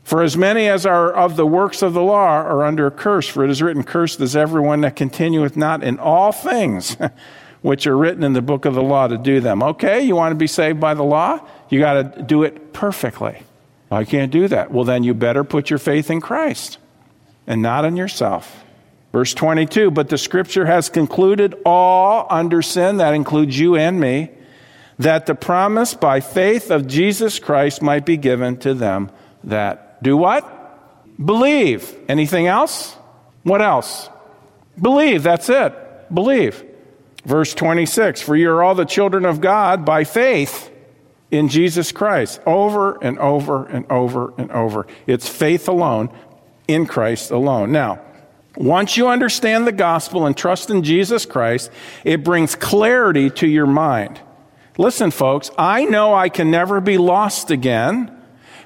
for 0.10 0.24
as 0.24 0.36
many 0.36 0.68
as 0.68 0.88
are 0.88 1.14
of 1.14 1.36
the 1.36 1.46
works 1.46 1.84
of 1.84 1.94
the 1.94 2.02
law 2.02 2.42
are 2.42 2.66
under 2.66 2.88
a 2.88 2.92
curse, 2.92 3.28
for 3.28 3.44
it 3.44 3.52
is 3.52 3.62
written, 3.62 3.84
Cursed 3.84 4.20
is 4.22 4.36
everyone 4.36 4.82
that 4.82 4.96
continueth 4.96 5.56
not 5.56 5.84
in 5.84 6.00
all 6.00 6.32
things 6.32 6.98
which 7.62 7.86
are 7.86 7.96
written 7.96 8.24
in 8.24 8.34
the 8.34 8.42
book 8.42 8.66
of 8.66 8.74
the 8.74 8.82
law 8.82 9.06
to 9.06 9.20
do 9.20 9.40
them. 9.40 9.62
Okay, 9.62 10.02
you 10.02 10.16
want 10.16 10.32
to 10.32 10.36
be 10.36 10.48
saved 10.48 10.80
by 10.80 10.96
the 10.96 11.04
law? 11.04 11.40
You 11.70 11.80
got 11.80 12.16
to 12.16 12.24
do 12.24 12.42
it 12.42 12.74
perfectly. 12.74 13.44
I 13.92 14.04
can't 14.04 14.32
do 14.32 14.48
that. 14.48 14.72
Well, 14.72 14.84
then 14.84 15.04
you 15.04 15.14
better 15.14 15.44
put 15.44 15.70
your 15.70 15.78
faith 15.78 16.10
in 16.10 16.22
Christ 16.22 16.80
and 17.46 17.62
not 17.62 17.86
in 17.86 17.96
yourself. 17.96 18.64
Verse 19.12 19.36
22 19.36 19.92
But 19.92 20.10
the 20.10 20.18
scripture 20.18 20.66
has 20.66 20.90
concluded 20.90 21.54
all 21.68 22.26
under 22.32 22.64
sin, 22.64 22.98
that 22.98 23.14
includes 23.14 23.60
you 23.60 23.76
and 23.76 24.00
me, 24.00 24.32
that 24.98 25.28
the 25.28 25.36
promise 25.36 25.94
by 25.94 26.20
faith 26.20 26.72
of 26.72 26.88
Jesus 26.88 27.38
Christ 27.38 27.84
might 27.84 28.08
be 28.08 28.18
given 28.18 28.58
to 28.58 28.74
them 28.74 29.12
that 29.44 29.89
do 30.02 30.16
what? 30.18 30.56
Believe. 31.24 31.96
Anything 32.08 32.48
else? 32.48 32.96
What 33.44 33.62
else? 33.62 34.10
Believe. 34.80 35.24
That's 35.24 35.50
it. 35.50 35.74
Believe. 36.14 36.64
Verse 37.26 37.54
26 37.54 38.22
For 38.22 38.36
you 38.36 38.52
are 38.52 38.64
all 38.64 38.76
the 38.76 38.86
children 38.86 39.26
of 39.26 39.42
God 39.42 39.86
by 39.86 40.04
faith 40.04 40.72
in 41.32 41.50
Jesus 41.50 41.92
Christ. 41.92 42.40
Over 42.46 43.02
and 43.04 43.20
over 43.20 43.66
and 43.66 43.86
over 43.92 44.34
and 44.38 44.52
over. 44.52 44.88
It's 45.06 45.28
faith 45.28 45.68
alone 45.68 46.10
in 46.68 46.86
Christ 46.86 47.32
alone. 47.32 47.72
Now, 47.72 48.02
once 48.56 48.98
you 48.98 49.08
understand 49.08 49.68
the 49.68 49.72
gospel 49.72 50.26
and 50.26 50.36
trust 50.36 50.70
in 50.70 50.84
Jesus 50.84 51.26
Christ, 51.26 51.72
it 52.04 52.24
brings 52.24 52.56
clarity 52.56 53.30
to 53.32 53.48
your 53.48 53.68
mind. 53.68 54.20
Listen, 54.78 55.12
folks, 55.12 55.52
I 55.58 55.86
know 55.86 56.14
I 56.14 56.30
can 56.30 56.52
never 56.52 56.80
be 56.80 56.98
lost 56.98 57.52
again 57.52 58.19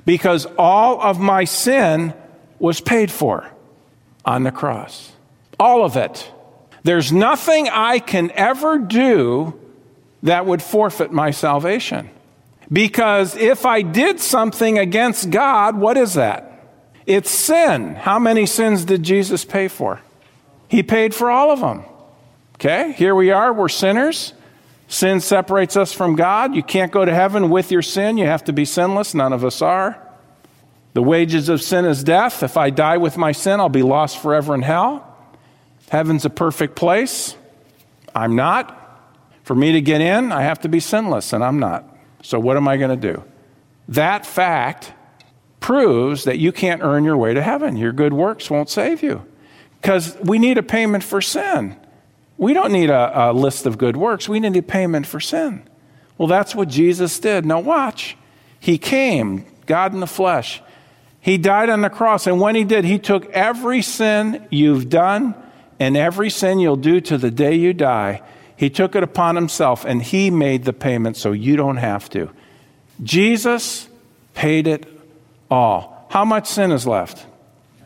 because 0.06 0.46
all 0.58 1.02
of 1.02 1.20
my 1.20 1.44
sin 1.46 2.14
was 2.60 2.82
paid 2.82 3.12
for 3.12 3.50
on 4.26 4.44
the 4.44 4.52
cross. 4.52 5.12
All 5.60 5.84
of 5.86 5.98
it. 5.98 6.32
There's 6.84 7.12
nothing 7.12 7.70
I 7.70 8.00
can 8.00 8.32
ever 8.32 8.78
do 8.78 9.60
that 10.24 10.46
would 10.46 10.62
forfeit 10.62 11.12
my 11.12 11.32
salvation. 11.32 12.10
Because 12.72 13.36
if 13.36 13.66
I 13.66 13.82
did 13.82 14.20
something 14.20 14.80
against 14.80 15.30
God, 15.30 15.78
what 15.78 15.98
is 15.98 16.16
that? 16.16 16.50
It's 17.06 17.30
sin. 17.30 17.96
How 17.96 18.20
many 18.20 18.46
sins 18.46 18.86
did 18.86 19.04
Jesus 19.04 19.46
pay 19.46 19.68
for? 19.68 20.00
He 20.68 20.82
paid 20.84 21.14
for 21.14 21.30
all 21.30 21.52
of 21.52 21.60
them. 21.60 21.84
Okay, 22.56 22.94
here 22.94 23.14
we 23.14 23.32
are, 23.32 23.52
we're 23.52 23.70
sinners. 23.70 24.34
Sin 24.94 25.22
separates 25.22 25.76
us 25.76 25.92
from 25.92 26.16
God. 26.16 26.54
You 26.54 26.62
can't 26.62 26.92
go 26.92 27.04
to 27.04 27.12
heaven 27.12 27.50
with 27.50 27.72
your 27.72 27.82
sin. 27.82 28.20
You 28.20 28.28
have 28.28 28.44
to 28.44 28.54
be 28.54 28.64
sinless. 28.64 29.16
None 29.16 29.34
of 29.34 29.44
us 29.44 29.60
are. 29.60 30.00
The 30.94 31.02
wages 31.02 31.50
of 31.50 31.64
sin 31.64 31.86
is 31.86 32.04
death. 32.04 32.44
If 32.44 32.58
I 32.58 32.70
die 32.70 32.98
with 32.98 33.18
my 33.18 33.32
sin, 33.32 33.60
I'll 33.60 33.70
be 33.70 33.82
lost 33.82 34.22
forever 34.22 34.54
in 34.54 34.62
hell. 34.62 35.18
Heaven's 35.90 36.26
a 36.26 36.30
perfect 36.30 36.76
place. 36.76 37.36
I'm 38.14 38.36
not. 38.36 38.80
For 39.42 39.56
me 39.56 39.72
to 39.72 39.82
get 39.82 40.00
in, 40.00 40.32
I 40.32 40.44
have 40.44 40.60
to 40.60 40.70
be 40.70 40.80
sinless, 40.80 41.34
and 41.34 41.44
I'm 41.44 41.58
not. 41.58 41.84
So 42.22 42.40
what 42.40 42.56
am 42.56 42.68
I 42.68 42.78
going 42.78 42.92
to 42.92 43.14
do? 43.14 43.24
That 43.88 44.28
fact 44.28 44.94
proves 45.60 46.26
that 46.26 46.38
you 46.38 46.52
can't 46.52 46.84
earn 46.84 47.04
your 47.04 47.18
way 47.18 47.34
to 47.34 47.42
heaven. 47.42 47.78
Your 47.78 47.94
good 47.94 48.14
works 48.14 48.48
won't 48.48 48.70
save 48.70 49.02
you. 49.02 49.26
Because 49.82 50.16
we 50.24 50.38
need 50.38 50.60
a 50.60 50.64
payment 50.64 51.04
for 51.04 51.20
sin. 51.20 51.78
We 52.38 52.54
don't 52.54 52.72
need 52.72 52.90
a, 52.90 53.30
a, 53.30 53.34
list 53.34 53.66
of 53.66 53.78
good 53.78 53.96
works, 53.96 54.28
we 54.28 54.40
need 54.40 54.56
a 54.56 54.62
payment 54.62 55.06
for 55.06 55.20
sin. 55.20 55.64
Well, 56.18 56.28
that's 56.28 56.56
what 56.56 56.70
Jesus 56.70 57.20
did. 57.20 57.46
Now, 57.46 57.60
watch. 57.60 58.18
He 58.60 58.78
came, 58.78 59.46
God 59.66 59.94
in 59.94 60.00
the 60.00 60.08
flesh. 60.08 60.62
He 61.20 61.38
died 61.38 61.70
on 61.70 61.82
the 61.82 61.90
cross, 61.90 62.28
and 62.28 62.40
when 62.40 62.56
he 62.56 62.64
did, 62.64 62.86
he 62.86 63.00
took 63.00 63.30
every 63.32 63.82
sin 63.82 64.46
you've 64.50 64.90
done 64.90 65.36
and 65.80 65.98
every 65.98 66.30
sin 66.30 66.60
you'll 66.60 66.76
do 66.76 67.02
to 67.02 67.18
the 67.18 67.32
day 67.32 67.56
you 67.56 67.74
die. 67.74 68.22
He 68.56 68.70
took 68.70 68.96
it 68.96 69.04
upon 69.04 69.36
himself, 69.36 69.86
and 69.86 70.02
he 70.02 70.30
made 70.30 70.66
the 70.66 70.74
payment 70.74 71.18
so 71.18 71.32
you 71.32 71.56
don't 71.56 71.78
have 71.78 72.10
to. 72.12 72.30
Jesus 73.02 73.90
paid 74.34 74.68
it 74.68 74.86
all. 75.50 76.08
How 76.10 76.24
much 76.26 76.48
sin 76.48 76.72
is 76.72 76.86
left? 76.86 77.26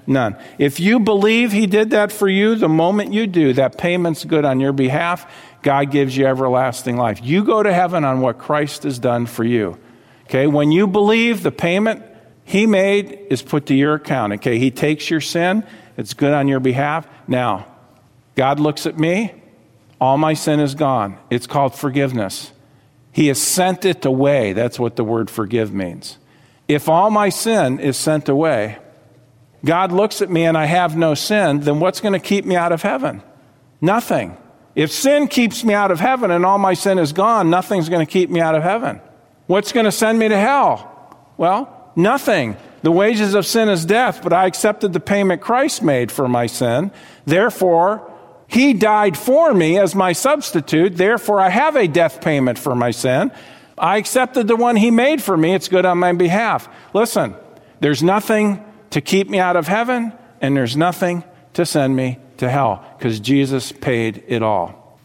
None. 0.08 0.38
If 0.58 0.80
you 0.80 1.00
believe 1.00 1.52
he 1.52 1.67
did 1.67 1.89
that 1.89 2.13
for 2.13 2.30
you, 2.30 2.56
the 2.56 2.70
moment 2.70 3.13
you 3.13 3.28
do, 3.28 3.52
that 3.54 3.78
payment's 3.78 4.24
good 4.24 4.46
on 4.46 4.62
your 4.62 4.72
behalf. 4.72 5.30
God 5.62 5.91
gives 5.91 6.15
you 6.15 6.26
everlasting 6.26 6.96
life. 6.96 7.20
You 7.22 7.43
go 7.43 7.62
to 7.62 7.74
heaven 7.74 8.06
on 8.06 8.22
what 8.22 8.38
Christ 8.38 8.84
has 8.84 9.00
done 9.00 9.26
for 9.26 9.43
you. 9.43 9.78
Okay, 10.26 10.48
when 10.48 10.72
you 10.72 10.88
believe 10.88 11.43
the 11.43 11.52
payment 11.52 12.04
he 12.48 12.65
made 12.65 13.20
is 13.30 13.41
put 13.41 13.65
to 13.65 13.76
your 13.76 13.96
account. 13.96 14.32
Okay, 14.34 14.58
He 14.58 14.72
takes 14.72 15.10
your 15.10 15.20
sin, 15.20 15.65
it's 15.98 16.13
good 16.13 16.34
on 16.34 16.48
your 16.48 16.62
behalf. 16.62 17.06
Now, 17.28 17.67
God 18.36 18.58
looks 18.58 18.86
at 18.86 18.98
me, 18.98 19.34
all 20.00 20.17
my 20.17 20.34
sin 20.34 20.62
is 20.62 20.74
gone. 20.74 21.17
It's 21.30 21.46
called 21.46 21.76
forgiveness. 21.76 22.54
He 23.12 23.28
has 23.28 23.41
sent 23.41 23.84
it 23.84 24.06
away. 24.06 24.54
That's 24.54 24.80
what 24.80 24.96
the 24.96 25.04
word 25.04 25.30
forgive 25.30 25.74
means. 25.74 26.17
If 26.70 26.88
all 26.88 27.10
my 27.10 27.28
sin 27.28 27.82
is 27.82 27.98
sent 27.98 28.30
away, 28.30 28.78
God 29.65 29.91
looks 29.91 30.22
at 30.22 30.30
me 30.30 30.46
and 30.46 30.58
I 30.58 30.65
have 30.65 30.96
no 30.96 31.13
sin, 31.13 31.62
then 31.62 31.80
what's 31.80 32.02
going 32.02 32.13
to 32.13 32.20
keep 32.20 32.46
me 32.46 32.56
out 32.56 32.72
of 32.72 32.82
heaven? 32.84 33.24
Nothing. 33.82 34.38
If 34.76 34.91
sin 34.91 35.28
keeps 35.28 35.63
me 35.63 35.74
out 35.74 35.91
of 35.91 36.00
heaven 36.00 36.32
and 36.32 36.46
all 36.46 36.58
my 36.58 36.74
sin 36.74 37.00
is 37.00 37.13
gone, 37.13 37.50
nothing's 37.50 37.89
going 37.89 38.06
to 38.06 38.12
keep 38.12 38.30
me 38.30 38.39
out 38.39 38.56
of 38.56 38.63
heaven. 38.63 39.02
What's 39.48 39.72
going 39.72 39.86
to 39.86 39.91
send 39.91 40.20
me 40.20 40.28
to 40.28 40.38
hell? 40.38 40.93
Well, 41.38 41.78
Nothing. 41.98 42.58
The 42.84 42.91
wages 42.91 43.34
of 43.34 43.48
sin 43.48 43.70
is 43.70 43.84
death, 43.84 44.22
but 44.22 44.32
I 44.32 44.46
accepted 44.46 44.93
the 44.93 45.00
payment 45.00 45.41
Christ 45.41 45.82
made 45.82 46.12
for 46.12 46.28
my 46.28 46.46
sin. 46.46 46.91
Therefore, 47.26 48.10
he 48.46 48.74
died 48.74 49.17
for 49.17 49.52
me 49.52 49.80
as 49.80 49.96
my 49.96 50.13
substitute. 50.13 50.96
Therefore, 50.96 51.41
I 51.41 51.50
have 51.50 51.76
a 51.76 51.88
death 51.88 52.22
payment 52.22 52.60
for 52.60 52.76
my 52.76 52.91
sin. 52.91 53.32
I 53.80 53.98
accepted 53.98 54.48
the 54.48 54.56
one 54.56 54.76
he 54.76 54.91
made 54.91 55.24
for 55.24 55.36
me. 55.36 55.56
It's 55.56 55.67
good 55.67 55.88
on 55.88 55.98
my 55.98 56.13
behalf. 56.13 56.70
Listen, 56.93 57.36
there's 57.80 58.04
nothing 58.04 58.63
to 58.98 59.02
keep 59.02 59.30
me 59.30 59.38
out 59.38 59.56
of 59.56 59.68
heaven, 59.68 60.12
and 60.42 60.58
there's 60.58 60.76
nothing 60.76 61.24
to 61.54 61.64
send 61.68 61.96
me 61.96 62.18
to 62.38 62.50
hell 62.50 62.84
because 62.98 63.20
Jesus 63.20 63.72
paid 63.72 64.24
it 64.26 64.42
all. 64.42 65.00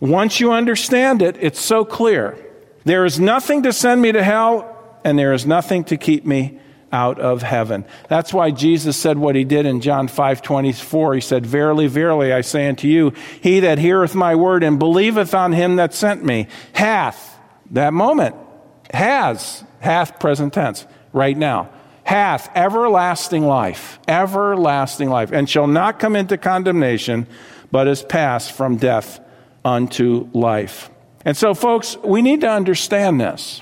Once 0.00 0.38
you 0.38 0.52
understand 0.52 1.22
it, 1.22 1.34
it's 1.40 1.58
so 1.58 1.82
clear. 1.82 2.36
There 2.84 3.06
is 3.06 3.18
nothing 3.18 3.62
to 3.62 3.72
send 3.72 4.02
me 4.02 4.12
to 4.12 4.22
hell 4.22 5.00
and 5.02 5.18
there 5.18 5.32
is 5.32 5.46
nothing 5.46 5.84
to 5.84 5.96
keep 5.96 6.26
me 6.26 6.60
out 6.92 7.18
of 7.20 7.40
heaven. 7.40 7.86
That's 8.10 8.34
why 8.34 8.50
Jesus 8.50 8.98
said 8.98 9.16
what 9.16 9.34
he 9.34 9.44
did 9.44 9.64
in 9.64 9.80
John 9.80 10.08
5 10.08 10.42
24. 10.42 11.14
He 11.14 11.20
said, 11.22 11.46
Verily, 11.46 11.86
verily, 11.86 12.34
I 12.34 12.42
say 12.42 12.68
unto 12.68 12.86
you, 12.86 13.14
he 13.40 13.60
that 13.60 13.78
heareth 13.78 14.14
my 14.14 14.34
word 14.34 14.62
and 14.62 14.78
believeth 14.78 15.32
on 15.32 15.54
him 15.54 15.76
that 15.76 15.94
sent 15.94 16.22
me 16.22 16.48
hath, 16.74 17.38
that 17.70 17.94
moment, 17.94 18.36
has, 18.92 19.64
hath 19.80 20.20
present 20.20 20.52
tense, 20.52 20.84
right 21.14 21.36
now, 21.36 21.70
hath 22.08 22.50
everlasting 22.56 23.46
life, 23.46 23.98
everlasting 24.08 25.10
life, 25.10 25.30
and 25.30 25.46
shall 25.46 25.66
not 25.66 25.98
come 25.98 26.16
into 26.16 26.38
condemnation, 26.38 27.26
but 27.70 27.86
is 27.86 28.02
passed 28.02 28.50
from 28.52 28.78
death 28.78 29.20
unto 29.62 30.26
life. 30.32 30.88
And 31.26 31.36
so, 31.36 31.52
folks, 31.52 31.98
we 31.98 32.22
need 32.22 32.40
to 32.40 32.48
understand 32.48 33.20
this. 33.20 33.60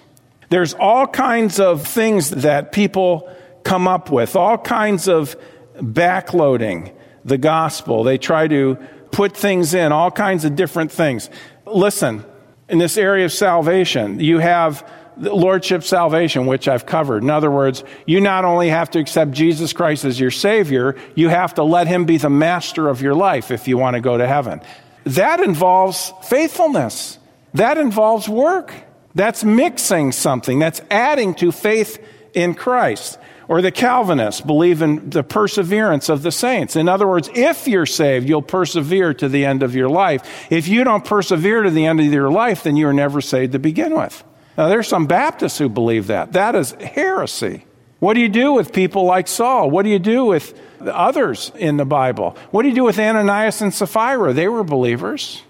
There's 0.48 0.74
all 0.74 1.08
kinds 1.08 1.58
of 1.58 1.88
things 1.88 2.30
that 2.30 2.70
people 2.70 3.28
come 3.64 3.88
up 3.88 4.12
with, 4.12 4.36
all 4.36 4.58
kinds 4.58 5.08
of 5.08 5.34
backloading 5.74 6.94
the 7.24 7.38
gospel. 7.38 8.04
They 8.04 8.16
try 8.16 8.46
to 8.46 8.76
put 9.10 9.36
things 9.36 9.74
in, 9.74 9.90
all 9.90 10.12
kinds 10.12 10.44
of 10.44 10.54
different 10.54 10.92
things. 10.92 11.30
Listen, 11.66 12.24
in 12.68 12.78
this 12.78 12.96
area 12.96 13.24
of 13.24 13.32
salvation, 13.32 14.20
you 14.20 14.38
have 14.38 14.88
lordship 15.16 15.82
salvation, 15.82 16.46
which 16.46 16.68
I've 16.68 16.86
covered. 16.86 17.22
In 17.22 17.30
other 17.30 17.50
words, 17.50 17.84
you 18.06 18.20
not 18.20 18.44
only 18.44 18.68
have 18.68 18.90
to 18.90 18.98
accept 18.98 19.32
Jesus 19.32 19.72
Christ 19.72 20.04
as 20.04 20.20
your 20.20 20.30
Savior, 20.30 20.96
you 21.14 21.28
have 21.28 21.54
to 21.54 21.62
let 21.62 21.86
Him 21.86 22.04
be 22.04 22.18
the 22.18 22.30
master 22.30 22.88
of 22.88 23.00
your 23.00 23.14
life 23.14 23.50
if 23.50 23.66
you 23.68 23.78
want 23.78 23.94
to 23.94 24.00
go 24.00 24.16
to 24.16 24.26
heaven. 24.26 24.60
That 25.04 25.40
involves 25.40 26.12
faithfulness, 26.24 27.18
that 27.54 27.78
involves 27.78 28.28
work. 28.28 28.72
That's 29.14 29.44
mixing 29.44 30.12
something, 30.12 30.58
that's 30.58 30.82
adding 30.90 31.34
to 31.36 31.50
faith 31.50 32.04
in 32.34 32.54
Christ. 32.54 33.18
Or 33.48 33.62
the 33.62 33.70
Calvinists 33.70 34.42
believe 34.42 34.82
in 34.82 35.08
the 35.08 35.22
perseverance 35.22 36.10
of 36.10 36.22
the 36.22 36.32
saints. 36.32 36.76
In 36.76 36.88
other 36.88 37.06
words, 37.06 37.30
if 37.32 37.66
you're 37.66 37.86
saved, 37.86 38.28
you'll 38.28 38.42
persevere 38.42 39.14
to 39.14 39.28
the 39.28 39.46
end 39.46 39.62
of 39.62 39.74
your 39.74 39.88
life. 39.88 40.50
If 40.50 40.68
you 40.68 40.84
don't 40.84 41.04
persevere 41.04 41.62
to 41.62 41.70
the 41.70 41.86
end 41.86 42.00
of 42.00 42.12
your 42.12 42.28
life, 42.28 42.64
then 42.64 42.76
you're 42.76 42.92
never 42.92 43.20
saved 43.20 43.52
to 43.52 43.58
begin 43.58 43.94
with. 43.94 44.22
Now, 44.56 44.68
there's 44.68 44.88
some 44.88 45.06
Baptists 45.06 45.58
who 45.58 45.68
believe 45.68 46.06
that. 46.06 46.32
That 46.32 46.54
is 46.54 46.72
heresy. 46.72 47.64
What 47.98 48.14
do 48.14 48.20
you 48.20 48.28
do 48.28 48.52
with 48.52 48.72
people 48.72 49.04
like 49.04 49.28
Saul? 49.28 49.70
What 49.70 49.82
do 49.82 49.90
you 49.90 49.98
do 49.98 50.24
with 50.24 50.58
others 50.80 51.50
in 51.56 51.76
the 51.76 51.84
Bible? 51.84 52.36
What 52.50 52.62
do 52.62 52.68
you 52.68 52.74
do 52.74 52.84
with 52.84 52.98
Ananias 52.98 53.62
and 53.62 53.72
Sapphira? 53.72 54.32
They 54.32 54.48
were 54.48 54.64
believers. 54.64 55.42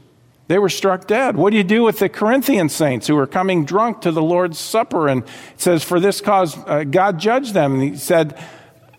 They 0.48 0.58
were 0.58 0.68
struck 0.68 1.08
dead. 1.08 1.36
What 1.36 1.50
do 1.50 1.56
you 1.56 1.64
do 1.64 1.82
with 1.82 1.98
the 1.98 2.08
Corinthian 2.08 2.68
saints 2.68 3.08
who 3.08 3.16
were 3.16 3.26
coming 3.26 3.64
drunk 3.64 4.02
to 4.02 4.12
the 4.12 4.22
Lord's 4.22 4.58
Supper? 4.58 5.08
And 5.08 5.24
it 5.24 5.60
says, 5.60 5.82
For 5.82 5.98
this 5.98 6.20
cause 6.20 6.56
uh, 6.66 6.84
God 6.84 7.18
judged 7.18 7.52
them. 7.52 7.74
And 7.74 7.82
he 7.82 7.96
said, 7.96 8.38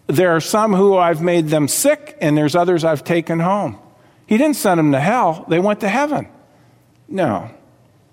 There 0.08 0.36
are 0.36 0.42
some 0.42 0.74
who 0.74 0.98
I've 0.98 1.22
made 1.22 1.48
them 1.48 1.70
sick, 1.70 2.18
and 2.20 2.38
there's 2.38 2.56
others 2.56 2.84
I've 2.84 3.06
taken 3.06 3.40
home. 3.40 3.80
He 4.26 4.38
didn't 4.38 4.58
send 4.58 4.78
them 4.78 4.92
to 4.92 5.00
hell, 5.00 5.46
they 5.48 5.60
went 5.60 5.80
to 5.82 5.90
heaven. 5.90 6.28
No. 7.08 7.50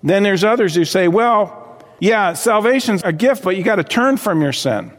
Then 0.04 0.22
there's 0.22 0.44
others 0.44 0.76
who 0.76 0.85
say, 0.85 1.09
Well, 1.09 1.63
yeah, 2.00 2.33
salvation's 2.35 3.02
a 3.02 3.12
gift, 3.12 3.42
but 3.42 3.57
you 3.57 3.62
got 3.62 3.76
to 3.76 3.85
turn 3.85 4.16
from 4.16 4.42
your 4.42 4.52
sin 4.52 4.92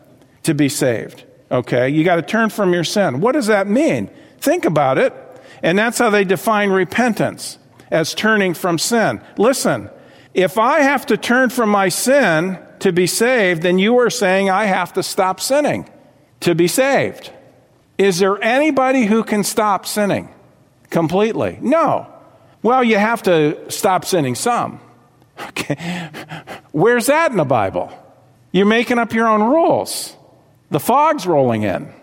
to 0.43 0.53
be 0.53 0.69
saved. 0.69 1.23
Okay? 1.51 1.89
You 1.89 2.03
got 2.03 2.15
to 2.15 2.21
turn 2.21 2.49
from 2.49 2.73
your 2.73 2.83
sin. 2.83 3.21
What 3.21 3.33
does 3.33 3.47
that 3.47 3.67
mean? 3.67 4.09
Think 4.39 4.65
about 4.65 4.97
it. 4.97 5.13
And 5.61 5.77
that's 5.77 5.97
how 5.97 6.09
they 6.09 6.23
define 6.23 6.69
repentance 6.69 7.57
as 7.91 8.13
turning 8.13 8.53
from 8.53 8.77
sin. 8.77 9.21
Listen, 9.37 9.89
if 10.33 10.57
I 10.57 10.81
have 10.81 11.05
to 11.07 11.17
turn 11.17 11.49
from 11.49 11.69
my 11.69 11.89
sin 11.89 12.59
to 12.79 12.91
be 12.91 13.07
saved, 13.07 13.61
then 13.61 13.79
you 13.79 13.97
are 13.99 14.09
saying 14.09 14.49
I 14.49 14.65
have 14.65 14.93
to 14.93 15.03
stop 15.03 15.39
sinning 15.39 15.89
to 16.41 16.55
be 16.55 16.67
saved. 16.67 17.31
Is 17.97 18.19
there 18.19 18.41
anybody 18.43 19.05
who 19.05 19.23
can 19.23 19.43
stop 19.43 19.85
sinning 19.85 20.29
completely? 20.89 21.57
No. 21.61 22.11
Well, 22.61 22.83
you 22.83 22.97
have 22.97 23.23
to 23.23 23.71
stop 23.71 24.05
sinning 24.05 24.35
some. 24.35 24.79
Okay. 25.37 26.09
Where's 26.75 27.05
that 27.05 27.31
in 27.31 27.37
the 27.37 27.45
Bible? 27.45 27.89
You're 28.51 28.65
making 28.65 28.99
up 28.99 29.13
your 29.13 29.29
own 29.29 29.41
rules. 29.41 30.13
The 30.71 30.79
fog's 30.81 31.25
rolling 31.25 31.63
in. 31.63 31.93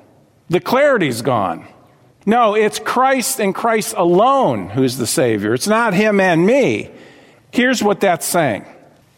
The 0.49 0.61
clarity's 0.61 1.21
gone. 1.21 1.69
No, 2.25 2.55
it's 2.55 2.79
Christ 2.79 3.39
and 3.39 3.55
Christ 3.55 3.93
alone 3.99 4.71
who's 4.71 4.97
the 4.97 5.07
Savior. 5.07 5.53
It's 5.53 5.69
not 5.69 5.93
Him 5.93 6.21
and 6.21 6.47
me. 6.47 6.91
Here's 7.51 7.83
what 7.83 8.01
that's 8.01 8.25
saying 8.25 8.65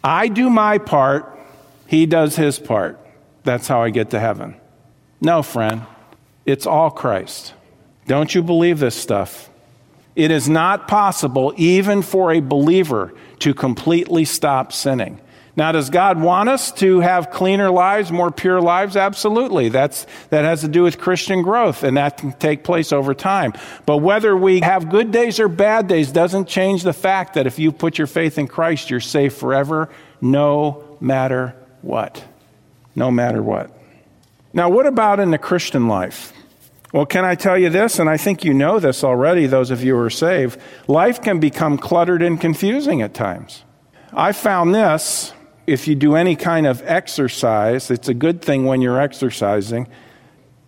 I 0.02 0.26
do 0.26 0.50
my 0.50 0.78
part, 0.78 1.38
He 1.86 2.06
does 2.06 2.34
His 2.34 2.58
part. 2.58 2.98
That's 3.44 3.68
how 3.68 3.80
I 3.80 3.90
get 3.90 4.10
to 4.10 4.18
heaven. 4.18 4.56
No, 5.20 5.44
friend, 5.44 5.82
it's 6.44 6.66
all 6.66 6.90
Christ. 6.90 7.54
Don't 8.08 8.34
you 8.34 8.42
believe 8.42 8.80
this 8.80 8.96
stuff? 8.96 9.48
It 10.16 10.32
is 10.32 10.48
not 10.48 10.88
possible, 10.88 11.54
even 11.56 12.02
for 12.02 12.32
a 12.32 12.40
believer, 12.40 13.14
to 13.38 13.54
completely 13.54 14.24
stop 14.24 14.72
sinning. 14.72 15.20
Now, 15.56 15.70
does 15.70 15.88
God 15.88 16.20
want 16.20 16.48
us 16.48 16.72
to 16.72 16.98
have 16.98 17.30
cleaner 17.30 17.70
lives, 17.70 18.10
more 18.10 18.32
pure 18.32 18.60
lives? 18.60 18.96
Absolutely. 18.96 19.68
That's, 19.68 20.04
that 20.30 20.44
has 20.44 20.62
to 20.62 20.68
do 20.68 20.82
with 20.82 20.98
Christian 20.98 21.42
growth, 21.42 21.84
and 21.84 21.96
that 21.96 22.16
can 22.18 22.32
take 22.32 22.64
place 22.64 22.92
over 22.92 23.14
time. 23.14 23.52
But 23.86 23.98
whether 23.98 24.36
we 24.36 24.60
have 24.60 24.90
good 24.90 25.12
days 25.12 25.38
or 25.38 25.46
bad 25.46 25.86
days 25.86 26.10
doesn't 26.10 26.48
change 26.48 26.82
the 26.82 26.92
fact 26.92 27.34
that 27.34 27.46
if 27.46 27.60
you 27.60 27.70
put 27.70 27.98
your 27.98 28.08
faith 28.08 28.36
in 28.36 28.48
Christ, 28.48 28.90
you're 28.90 28.98
safe 28.98 29.34
forever, 29.34 29.90
no 30.20 30.98
matter 31.00 31.54
what. 31.82 32.24
No 32.96 33.12
matter 33.12 33.40
what. 33.40 33.70
Now, 34.52 34.68
what 34.70 34.86
about 34.86 35.20
in 35.20 35.30
the 35.30 35.38
Christian 35.38 35.86
life? 35.86 36.32
Well, 36.92 37.06
can 37.06 37.24
I 37.24 37.36
tell 37.36 37.58
you 37.58 37.70
this? 37.70 38.00
And 38.00 38.10
I 38.10 38.16
think 38.16 38.44
you 38.44 38.54
know 38.54 38.80
this 38.80 39.04
already, 39.04 39.46
those 39.46 39.70
of 39.70 39.84
you 39.84 39.94
who 39.94 40.00
are 40.00 40.10
saved. 40.10 40.60
Life 40.88 41.22
can 41.22 41.38
become 41.38 41.78
cluttered 41.78 42.22
and 42.22 42.40
confusing 42.40 43.02
at 43.02 43.14
times. 43.14 43.64
I 44.12 44.32
found 44.32 44.74
this 44.74 45.32
if 45.66 45.88
you 45.88 45.94
do 45.94 46.16
any 46.16 46.36
kind 46.36 46.66
of 46.66 46.82
exercise, 46.84 47.90
it's 47.90 48.08
a 48.08 48.14
good 48.14 48.42
thing 48.42 48.64
when 48.64 48.82
you're 48.82 49.00
exercising. 49.00 49.88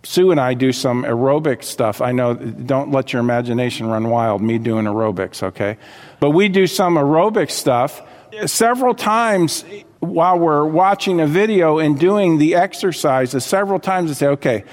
Sue 0.03 0.31
and 0.31 0.39
I 0.39 0.53
do 0.53 0.71
some 0.71 1.03
aerobic 1.03 1.63
stuff. 1.63 2.01
I 2.01 2.11
know, 2.11 2.33
don't 2.33 2.91
let 2.91 3.13
your 3.13 3.19
imagination 3.19 3.87
run 3.87 4.09
wild, 4.09 4.41
me 4.41 4.57
doing 4.57 4.85
aerobics, 4.85 5.43
okay? 5.43 5.77
But 6.19 6.31
we 6.31 6.47
do 6.49 6.65
some 6.65 6.95
aerobic 6.95 7.51
stuff. 7.51 8.01
Several 8.45 8.93
times 8.93 9.65
while 9.99 10.39
we're 10.39 10.65
watching 10.65 11.19
a 11.19 11.27
video 11.27 11.79
and 11.79 11.99
doing 11.99 12.37
the 12.37 12.55
exercises, 12.55 13.43
several 13.43 13.79
times 13.79 14.11
I 14.11 14.13
say, 14.13 14.27
okay, 14.27 14.63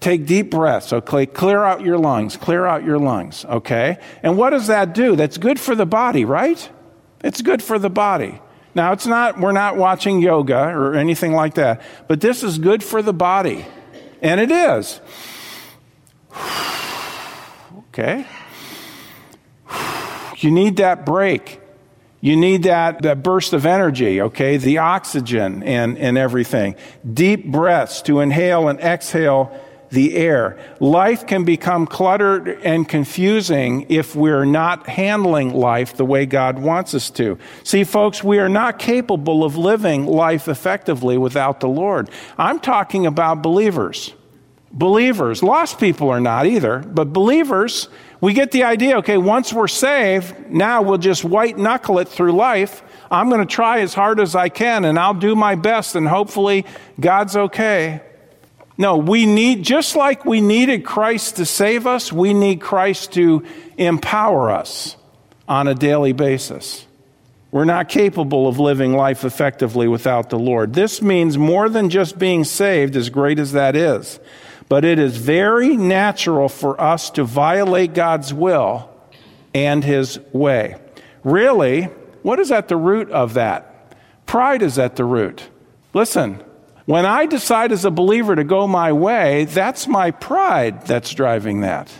take 0.00 0.26
deep 0.26 0.50
breaths, 0.50 0.92
okay? 0.92 1.26
Clear 1.26 1.62
out 1.62 1.82
your 1.82 1.98
lungs, 1.98 2.36
clear 2.36 2.66
out 2.66 2.84
your 2.84 2.98
lungs, 2.98 3.44
okay? 3.44 3.98
And 4.22 4.36
what 4.36 4.50
does 4.50 4.66
that 4.66 4.92
do? 4.92 5.16
That's 5.16 5.38
good 5.38 5.60
for 5.60 5.74
the 5.74 5.86
body, 5.86 6.24
right? 6.24 6.68
It's 7.22 7.42
good 7.42 7.62
for 7.62 7.78
the 7.78 7.90
body. 7.90 8.40
Now, 8.74 8.92
it's 8.92 9.06
not, 9.06 9.38
we're 9.38 9.52
not 9.52 9.76
watching 9.76 10.20
yoga 10.20 10.68
or 10.68 10.94
anything 10.94 11.32
like 11.32 11.54
that, 11.54 11.82
but 12.08 12.20
this 12.20 12.42
is 12.42 12.58
good 12.58 12.82
for 12.82 13.02
the 13.02 13.12
body. 13.12 13.64
And 14.22 14.40
it 14.40 14.50
is. 14.50 15.00
Okay? 17.90 18.26
You 20.38 20.50
need 20.50 20.76
that 20.78 21.06
break. 21.06 21.60
You 22.20 22.36
need 22.36 22.62
that, 22.64 23.02
that 23.02 23.22
burst 23.22 23.52
of 23.52 23.64
energy, 23.64 24.20
okay? 24.20 24.56
The 24.56 24.78
oxygen 24.78 25.62
and, 25.62 25.96
and 25.96 26.18
everything. 26.18 26.74
Deep 27.12 27.52
breaths 27.52 28.02
to 28.02 28.20
inhale 28.20 28.68
and 28.68 28.80
exhale 28.80 29.58
the 29.94 30.16
air. 30.16 30.58
Life 30.80 31.26
can 31.26 31.44
become 31.44 31.86
cluttered 31.86 32.48
and 32.62 32.88
confusing 32.88 33.86
if 33.88 34.14
we're 34.14 34.44
not 34.44 34.86
handling 34.86 35.54
life 35.54 35.96
the 35.96 36.04
way 36.04 36.26
God 36.26 36.58
wants 36.58 36.94
us 36.94 37.10
to. 37.10 37.38
See, 37.62 37.84
folks, 37.84 38.22
we 38.22 38.38
are 38.38 38.48
not 38.48 38.78
capable 38.78 39.44
of 39.44 39.56
living 39.56 40.06
life 40.06 40.48
effectively 40.48 41.16
without 41.16 41.60
the 41.60 41.68
Lord. 41.68 42.10
I'm 42.36 42.60
talking 42.60 43.06
about 43.06 43.42
believers. 43.42 44.12
Believers. 44.72 45.42
Lost 45.42 45.78
people 45.78 46.10
are 46.10 46.20
not 46.20 46.46
either, 46.46 46.80
but 46.80 47.12
believers 47.12 47.88
we 48.24 48.32
get 48.32 48.52
the 48.52 48.62
idea 48.62 48.96
okay, 49.00 49.18
once 49.18 49.52
we're 49.52 49.68
saved, 49.68 50.48
now 50.48 50.80
we'll 50.80 50.96
just 50.96 51.24
white 51.24 51.58
knuckle 51.58 51.98
it 51.98 52.08
through 52.08 52.32
life. 52.32 52.82
I'm 53.10 53.28
going 53.28 53.46
to 53.46 53.54
try 53.54 53.80
as 53.80 53.92
hard 53.92 54.18
as 54.18 54.34
I 54.34 54.48
can 54.48 54.86
and 54.86 54.98
I'll 54.98 55.12
do 55.12 55.36
my 55.36 55.56
best 55.56 55.94
and 55.94 56.08
hopefully 56.08 56.64
God's 56.98 57.36
okay. 57.36 58.00
No, 58.76 58.96
we 58.96 59.24
need, 59.26 59.62
just 59.62 59.94
like 59.94 60.24
we 60.24 60.40
needed 60.40 60.84
Christ 60.84 61.36
to 61.36 61.46
save 61.46 61.86
us, 61.86 62.12
we 62.12 62.34
need 62.34 62.60
Christ 62.60 63.12
to 63.12 63.44
empower 63.76 64.50
us 64.50 64.96
on 65.46 65.68
a 65.68 65.74
daily 65.74 66.12
basis. 66.12 66.86
We're 67.52 67.64
not 67.64 67.88
capable 67.88 68.48
of 68.48 68.58
living 68.58 68.94
life 68.94 69.24
effectively 69.24 69.86
without 69.86 70.28
the 70.28 70.38
Lord. 70.38 70.72
This 70.72 71.00
means 71.00 71.38
more 71.38 71.68
than 71.68 71.88
just 71.88 72.18
being 72.18 72.42
saved, 72.42 72.96
as 72.96 73.10
great 73.10 73.38
as 73.38 73.52
that 73.52 73.76
is. 73.76 74.18
But 74.68 74.84
it 74.84 74.98
is 74.98 75.18
very 75.18 75.76
natural 75.76 76.48
for 76.48 76.80
us 76.80 77.10
to 77.10 77.22
violate 77.22 77.94
God's 77.94 78.34
will 78.34 78.90
and 79.54 79.84
His 79.84 80.18
way. 80.32 80.74
Really, 81.22 81.84
what 82.22 82.40
is 82.40 82.50
at 82.50 82.66
the 82.66 82.76
root 82.76 83.08
of 83.10 83.34
that? 83.34 83.94
Pride 84.26 84.62
is 84.62 84.76
at 84.76 84.96
the 84.96 85.04
root. 85.04 85.48
Listen, 85.92 86.42
when 86.86 87.06
I 87.06 87.26
decide 87.26 87.72
as 87.72 87.84
a 87.84 87.90
believer 87.90 88.36
to 88.36 88.44
go 88.44 88.66
my 88.66 88.92
way, 88.92 89.46
that's 89.46 89.86
my 89.86 90.10
pride 90.10 90.86
that's 90.86 91.14
driving 91.14 91.60
that. 91.60 91.90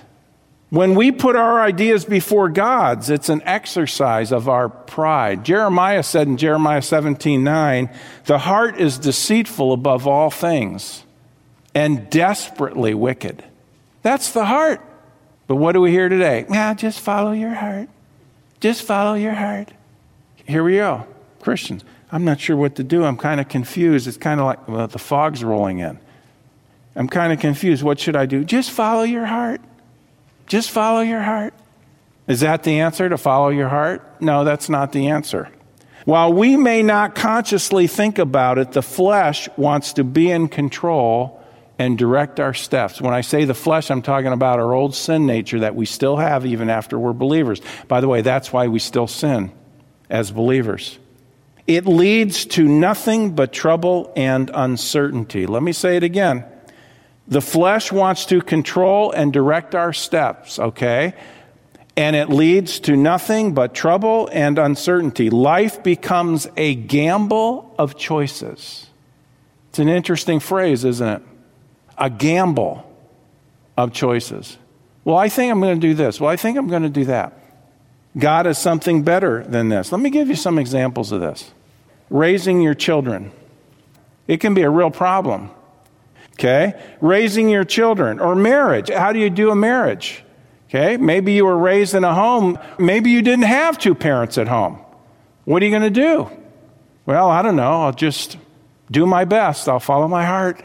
When 0.68 0.94
we 0.94 1.12
put 1.12 1.36
our 1.36 1.62
ideas 1.62 2.04
before 2.04 2.48
God's, 2.48 3.08
it's 3.08 3.28
an 3.28 3.42
exercise 3.44 4.32
of 4.32 4.48
our 4.48 4.68
pride. 4.68 5.44
Jeremiah 5.44 6.02
said 6.02 6.26
in 6.26 6.36
Jeremiah 6.36 6.82
17 6.82 7.44
9, 7.44 7.90
the 8.24 8.38
heart 8.38 8.78
is 8.80 8.98
deceitful 8.98 9.72
above 9.72 10.06
all 10.06 10.30
things 10.30 11.04
and 11.74 12.10
desperately 12.10 12.92
wicked. 12.92 13.44
That's 14.02 14.32
the 14.32 14.44
heart. 14.44 14.80
But 15.46 15.56
what 15.56 15.72
do 15.72 15.80
we 15.80 15.90
hear 15.90 16.08
today? 16.08 16.44
Yeah, 16.50 16.74
just 16.74 17.00
follow 17.00 17.32
your 17.32 17.54
heart. 17.54 17.88
Just 18.60 18.82
follow 18.82 19.14
your 19.14 19.34
heart. 19.34 19.70
Here 20.46 20.64
we 20.64 20.76
go. 20.76 21.06
Christians, 21.40 21.84
I'm 22.14 22.24
not 22.24 22.38
sure 22.38 22.56
what 22.56 22.76
to 22.76 22.84
do. 22.84 23.02
I'm 23.02 23.16
kind 23.16 23.40
of 23.40 23.48
confused. 23.48 24.06
It's 24.06 24.16
kind 24.16 24.38
of 24.38 24.46
like 24.46 24.68
well, 24.68 24.86
the 24.86 25.00
fog's 25.00 25.42
rolling 25.42 25.80
in. 25.80 25.98
I'm 26.94 27.08
kind 27.08 27.32
of 27.32 27.40
confused. 27.40 27.82
What 27.82 27.98
should 27.98 28.14
I 28.14 28.24
do? 28.24 28.44
Just 28.44 28.70
follow 28.70 29.02
your 29.02 29.26
heart. 29.26 29.60
Just 30.46 30.70
follow 30.70 31.00
your 31.00 31.22
heart. 31.22 31.54
Is 32.28 32.38
that 32.38 32.62
the 32.62 32.78
answer 32.78 33.08
to 33.08 33.18
follow 33.18 33.48
your 33.48 33.68
heart? 33.68 34.00
No, 34.20 34.44
that's 34.44 34.68
not 34.68 34.92
the 34.92 35.08
answer. 35.08 35.48
While 36.04 36.32
we 36.32 36.56
may 36.56 36.84
not 36.84 37.16
consciously 37.16 37.88
think 37.88 38.20
about 38.20 38.58
it, 38.58 38.70
the 38.70 38.82
flesh 38.82 39.48
wants 39.56 39.94
to 39.94 40.04
be 40.04 40.30
in 40.30 40.46
control 40.46 41.42
and 41.80 41.98
direct 41.98 42.38
our 42.38 42.54
steps. 42.54 43.00
When 43.00 43.12
I 43.12 43.22
say 43.22 43.44
the 43.44 43.54
flesh, 43.54 43.90
I'm 43.90 44.02
talking 44.02 44.32
about 44.32 44.60
our 44.60 44.72
old 44.72 44.94
sin 44.94 45.26
nature 45.26 45.58
that 45.60 45.74
we 45.74 45.84
still 45.84 46.16
have 46.18 46.46
even 46.46 46.70
after 46.70 46.96
we're 46.96 47.12
believers. 47.12 47.60
By 47.88 48.00
the 48.00 48.06
way, 48.06 48.20
that's 48.20 48.52
why 48.52 48.68
we 48.68 48.78
still 48.78 49.08
sin 49.08 49.50
as 50.08 50.30
believers. 50.30 51.00
It 51.66 51.86
leads 51.86 52.44
to 52.46 52.64
nothing 52.64 53.34
but 53.34 53.52
trouble 53.52 54.12
and 54.16 54.50
uncertainty. 54.52 55.46
Let 55.46 55.62
me 55.62 55.72
say 55.72 55.96
it 55.96 56.02
again. 56.02 56.44
The 57.26 57.40
flesh 57.40 57.90
wants 57.90 58.26
to 58.26 58.42
control 58.42 59.10
and 59.12 59.32
direct 59.32 59.74
our 59.74 59.92
steps, 59.94 60.58
okay? 60.58 61.14
And 61.96 62.16
it 62.16 62.28
leads 62.28 62.80
to 62.80 62.96
nothing 62.96 63.54
but 63.54 63.74
trouble 63.74 64.28
and 64.32 64.58
uncertainty. 64.58 65.30
Life 65.30 65.82
becomes 65.82 66.46
a 66.56 66.74
gamble 66.74 67.74
of 67.78 67.96
choices. 67.96 68.86
It's 69.70 69.78
an 69.78 69.88
interesting 69.88 70.38
phrase, 70.40 70.84
isn't 70.84 71.08
it? 71.08 71.22
a 71.96 72.10
gamble 72.10 72.90
of 73.76 73.92
choices. 73.92 74.58
Well, 75.04 75.16
I 75.16 75.28
think 75.28 75.52
I'm 75.52 75.60
going 75.60 75.78
to 75.80 75.86
do 75.86 75.94
this. 75.94 76.20
Well, 76.20 76.30
I 76.30 76.36
think 76.36 76.56
I'm 76.58 76.68
going 76.68 76.82
to 76.82 76.88
do 76.88 77.06
that. 77.06 77.38
God 78.16 78.46
is 78.46 78.58
something 78.58 79.02
better 79.02 79.44
than 79.44 79.68
this. 79.68 79.90
Let 79.90 80.00
me 80.00 80.10
give 80.10 80.28
you 80.28 80.36
some 80.36 80.58
examples 80.58 81.10
of 81.12 81.20
this. 81.20 81.50
Raising 82.10 82.60
your 82.60 82.74
children. 82.74 83.32
It 84.28 84.38
can 84.40 84.54
be 84.54 84.62
a 84.62 84.70
real 84.70 84.90
problem. 84.90 85.50
Okay? 86.34 86.80
Raising 87.00 87.48
your 87.48 87.64
children 87.64 88.20
or 88.20 88.34
marriage. 88.34 88.88
How 88.88 89.12
do 89.12 89.18
you 89.18 89.30
do 89.30 89.50
a 89.50 89.56
marriage? 89.56 90.24
Okay? 90.68 90.96
Maybe 90.96 91.32
you 91.32 91.44
were 91.44 91.58
raised 91.58 91.94
in 91.94 92.04
a 92.04 92.14
home. 92.14 92.58
Maybe 92.78 93.10
you 93.10 93.22
didn't 93.22 93.44
have 93.44 93.78
two 93.78 93.94
parents 93.94 94.38
at 94.38 94.48
home. 94.48 94.78
What 95.44 95.62
are 95.62 95.66
you 95.66 95.70
going 95.70 95.82
to 95.82 95.90
do? 95.90 96.30
Well, 97.06 97.28
I 97.28 97.42
don't 97.42 97.56
know. 97.56 97.82
I'll 97.82 97.92
just 97.92 98.38
do 98.90 99.06
my 99.06 99.24
best. 99.24 99.68
I'll 99.68 99.80
follow 99.80 100.08
my 100.08 100.24
heart. 100.24 100.64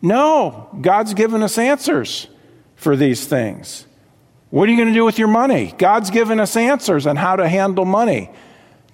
No, 0.00 0.68
God's 0.80 1.14
given 1.14 1.42
us 1.42 1.58
answers 1.58 2.28
for 2.76 2.96
these 2.96 3.26
things. 3.26 3.86
What 4.50 4.68
are 4.68 4.72
you 4.72 4.78
going 4.78 4.88
to 4.88 4.94
do 4.94 5.04
with 5.04 5.18
your 5.18 5.28
money? 5.28 5.74
God's 5.76 6.10
given 6.10 6.40
us 6.40 6.56
answers 6.56 7.06
on 7.06 7.16
how 7.16 7.36
to 7.36 7.48
handle 7.48 7.84
money. 7.84 8.30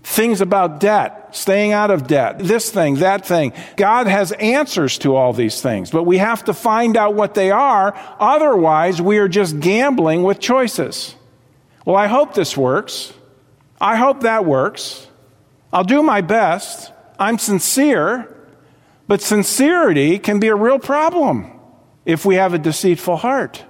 Things 0.02 0.40
about 0.40 0.80
debt, 0.80 1.34
staying 1.34 1.72
out 1.72 1.90
of 1.90 2.06
debt, 2.06 2.38
this 2.38 2.70
thing, 2.70 2.96
that 2.96 3.24
thing. 3.24 3.52
God 3.76 4.06
has 4.06 4.32
answers 4.32 4.98
to 4.98 5.16
all 5.16 5.32
these 5.32 5.62
things, 5.62 5.90
but 5.90 6.02
we 6.02 6.18
have 6.18 6.44
to 6.44 6.52
find 6.52 6.96
out 6.96 7.14
what 7.14 7.34
they 7.34 7.50
are. 7.50 7.94
Otherwise, 8.20 9.00
we 9.00 9.18
are 9.18 9.28
just 9.28 9.60
gambling 9.60 10.22
with 10.22 10.40
choices. 10.40 11.14
Well, 11.86 11.96
I 11.96 12.08
hope 12.08 12.34
this 12.34 12.56
works. 12.56 13.14
I 13.80 13.96
hope 13.96 14.22
that 14.22 14.44
works. 14.44 15.06
I'll 15.72 15.84
do 15.84 16.02
my 16.02 16.20
best. 16.20 16.92
I'm 17.18 17.38
sincere. 17.38 18.30
But 19.06 19.22
sincerity 19.22 20.18
can 20.18 20.40
be 20.40 20.48
a 20.48 20.54
real 20.54 20.78
problem 20.78 21.50
if 22.04 22.24
we 22.24 22.34
have 22.34 22.54
a 22.54 22.58
deceitful 22.58 23.16
heart. 23.16 23.64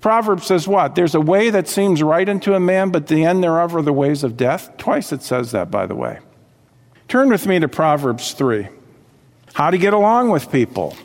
Proverbs 0.00 0.46
says 0.46 0.68
what? 0.68 0.94
There's 0.94 1.14
a 1.14 1.20
way 1.20 1.50
that 1.50 1.68
seems 1.68 2.02
right 2.02 2.28
unto 2.28 2.54
a 2.54 2.60
man, 2.60 2.90
but 2.90 3.06
the 3.06 3.24
end 3.24 3.42
thereof 3.42 3.74
are 3.74 3.82
the 3.82 3.92
ways 3.92 4.22
of 4.22 4.36
death. 4.36 4.76
Twice 4.76 5.12
it 5.12 5.22
says 5.22 5.52
that, 5.52 5.70
by 5.70 5.86
the 5.86 5.94
way. 5.94 6.18
Turn 7.08 7.28
with 7.28 7.46
me 7.46 7.58
to 7.58 7.68
Proverbs 7.68 8.32
3. 8.32 8.68
How 9.54 9.70
to 9.70 9.78
get 9.78 9.94
along 9.94 10.30
with 10.30 10.52
people, 10.52 10.96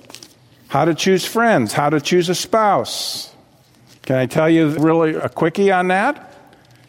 how 0.67 0.85
to 0.85 0.93
choose 0.93 1.25
friends, 1.25 1.73
how 1.73 1.89
to 1.89 2.01
choose 2.01 2.27
a 2.27 2.35
spouse. 2.35 3.33
Can 4.03 4.17
I 4.17 4.25
tell 4.25 4.49
you 4.49 4.69
really 4.77 5.15
a 5.15 5.29
quickie 5.29 5.71
on 5.71 5.87
that? 5.87 6.33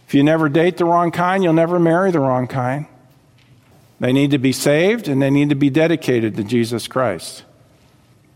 If 0.09 0.15
you 0.15 0.25
never 0.25 0.49
date 0.49 0.77
the 0.77 0.85
wrong 0.85 1.11
kind, 1.11 1.45
you'll 1.45 1.53
never 1.53 1.79
marry 1.79 2.11
the 2.11 2.21
wrong 2.21 2.47
kind. 2.47 2.87
They 4.01 4.13
need 4.13 4.33
to 4.33 4.39
be 4.39 4.53
saved 4.53 5.07
and 5.07 5.23
they 5.23 5.31
need 5.31 5.51
to 5.51 5.55
be 5.55 5.71
dedicated 5.71 6.37
to 6.37 6.43
Jesus 6.43 6.89
Christ. 6.89 7.45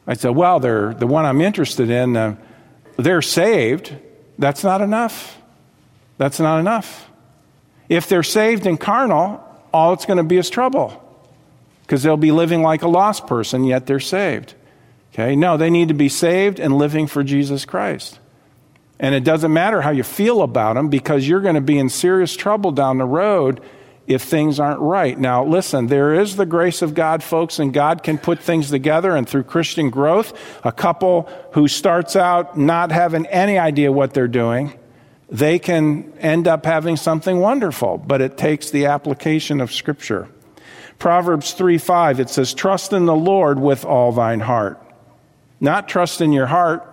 I 0.07 0.15
said, 0.15 0.37
well, 0.37 0.61
they're 0.61 0.95
the 0.95 1.09
one 1.09 1.25
I'm 1.25 1.41
interested 1.41 1.91
in. 1.91 2.17
Uh, 2.17 2.37
they're 2.97 3.23
saved. 3.23 3.95
That's 4.39 4.65
not 4.65 4.81
enough. 4.81 5.39
That's 6.19 6.41
not 6.41 6.59
enough. 6.59 7.11
If 7.89 8.09
they're 8.09 8.23
saved 8.23 8.67
and 8.67 8.79
carnal, 8.79 9.43
all 9.73 9.93
it's 9.93 10.07
going 10.07 10.17
to 10.19 10.25
be 10.25 10.39
is 10.39 10.51
trouble 10.51 11.03
because 11.83 12.03
they'll 12.03 12.17
be 12.17 12.33
living 12.33 12.63
like 12.63 12.83
a 12.83 12.89
lost 12.89 13.27
person, 13.27 13.65
yet 13.65 13.87
they're 13.87 14.01
saved. 14.01 14.55
Okay? 15.13 15.37
No, 15.37 15.57
they 15.57 15.71
need 15.71 15.89
to 15.89 15.95
be 15.95 16.09
saved 16.09 16.59
and 16.59 16.77
living 16.77 17.07
for 17.07 17.23
Jesus 17.23 17.65
Christ. 17.65 18.19
And 18.99 19.15
it 19.15 19.25
doesn't 19.25 19.53
matter 19.53 19.83
how 19.83 19.91
you 19.91 20.03
feel 20.03 20.43
about 20.43 20.75
them 20.75 20.89
because 20.89 21.29
you're 21.29 21.41
going 21.41 21.55
to 21.55 21.61
be 21.61 21.79
in 21.79 21.89
serious 21.89 22.35
trouble 22.35 22.73
down 22.73 22.99
the 22.99 23.05
road 23.05 23.61
if 24.07 24.23
things 24.23 24.61
aren't 24.61 24.81
right. 24.81 25.19
Now, 25.19 25.45
listen, 25.45 25.89
there 25.89 26.15
is 26.15 26.37
the 26.37 26.47
grace 26.47 26.83
of 26.83 26.95
God, 26.95 27.23
folks, 27.23 27.59
and 27.59 27.73
God 27.73 28.03
can 28.03 28.19
put 28.19 28.39
things 28.39 28.71
together. 28.71 29.17
And 29.17 29.29
through 29.29 29.45
Christian 29.45 29.91
growth, 29.91 30.33
a 30.65 30.73
couple 30.73 31.29
who 31.53 31.67
starts 31.69 32.15
out 32.15 32.57
not 32.57 32.93
having 32.93 33.27
any 33.27 33.59
idea 33.59 33.91
what 33.91 34.15
they're 34.15 34.29
doing, 34.29 34.79
they 35.29 35.59
can 35.59 36.13
end 36.19 36.47
up 36.47 36.65
having 36.65 36.97
something 36.97 37.41
wonderful. 37.41 37.99
But 37.99 38.21
it 38.21 38.37
takes 38.37 38.71
the 38.71 38.87
application 38.87 39.61
of 39.61 39.73
Scripture. 39.73 40.29
Proverbs 40.99 41.53
3 41.53 41.79
5, 41.79 42.21
it 42.21 42.31
says, 42.31 42.55
Trust 42.55 42.93
in 42.93 43.07
the 43.07 43.15
Lord 43.15 43.59
with 43.59 43.85
all 43.85 44.13
thine 44.13 44.41
heart. 44.41 44.81
Not 45.61 45.89
trust 45.89 46.21
in 46.21 46.33
your 46.33 46.47
heart, 46.47 46.87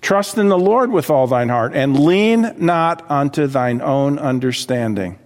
trust 0.00 0.38
in 0.38 0.48
the 0.48 0.58
Lord 0.58 0.90
with 0.90 1.10
all 1.10 1.26
thine 1.26 1.48
heart, 1.48 1.74
and 1.74 1.98
lean 1.98 2.54
not 2.58 3.10
unto 3.10 3.46
thine 3.46 3.80
own 3.80 4.18
understanding. 4.18 5.18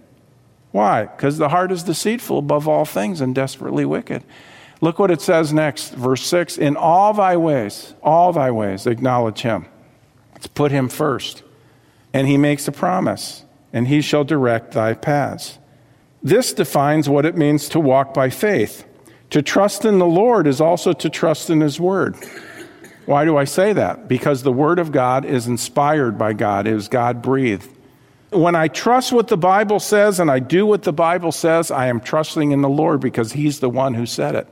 Why? 0.71 1.05
Because 1.05 1.37
the 1.37 1.49
heart 1.49 1.71
is 1.71 1.83
deceitful 1.83 2.39
above 2.39 2.67
all 2.67 2.85
things 2.85 3.21
and 3.21 3.35
desperately 3.35 3.85
wicked. 3.85 4.23
Look 4.79 4.97
what 4.97 5.11
it 5.11 5.21
says 5.21 5.53
next, 5.53 5.93
verse 5.93 6.23
6 6.25 6.57
In 6.57 6.75
all 6.75 7.13
thy 7.13 7.37
ways, 7.37 7.93
all 8.01 8.33
thy 8.33 8.51
ways, 8.51 8.87
acknowledge 8.87 9.41
him. 9.41 9.65
Let's 10.33 10.47
put 10.47 10.71
him 10.71 10.89
first. 10.89 11.43
And 12.13 12.27
he 12.27 12.37
makes 12.37 12.67
a 12.67 12.71
promise, 12.71 13.45
and 13.71 13.87
he 13.87 14.01
shall 14.01 14.23
direct 14.23 14.73
thy 14.73 14.93
paths. 14.93 15.59
This 16.23 16.53
defines 16.53 17.07
what 17.07 17.25
it 17.25 17.37
means 17.37 17.69
to 17.69 17.79
walk 17.79 18.13
by 18.13 18.29
faith. 18.29 18.85
To 19.31 19.41
trust 19.41 19.85
in 19.85 19.97
the 19.97 20.05
Lord 20.05 20.45
is 20.45 20.59
also 20.59 20.93
to 20.93 21.09
trust 21.09 21.49
in 21.49 21.61
his 21.61 21.79
word. 21.79 22.15
Why 23.05 23.23
do 23.25 23.37
I 23.37 23.45
say 23.45 23.73
that? 23.73 24.07
Because 24.07 24.43
the 24.43 24.51
word 24.51 24.77
of 24.77 24.91
God 24.91 25.25
is 25.25 25.47
inspired 25.47 26.17
by 26.17 26.33
God, 26.33 26.67
it 26.67 26.73
is 26.73 26.87
God 26.87 27.21
breathed. 27.21 27.69
When 28.31 28.55
I 28.55 28.69
trust 28.69 29.11
what 29.11 29.27
the 29.27 29.37
Bible 29.37 29.79
says 29.79 30.19
and 30.19 30.31
I 30.31 30.39
do 30.39 30.65
what 30.65 30.83
the 30.83 30.93
Bible 30.93 31.33
says, 31.33 31.69
I 31.69 31.87
am 31.87 31.99
trusting 31.99 32.51
in 32.51 32.61
the 32.61 32.69
Lord 32.69 33.01
because 33.01 33.33
He's 33.33 33.59
the 33.59 33.69
one 33.69 33.93
who 33.93 34.05
said 34.05 34.35
it. 34.35 34.47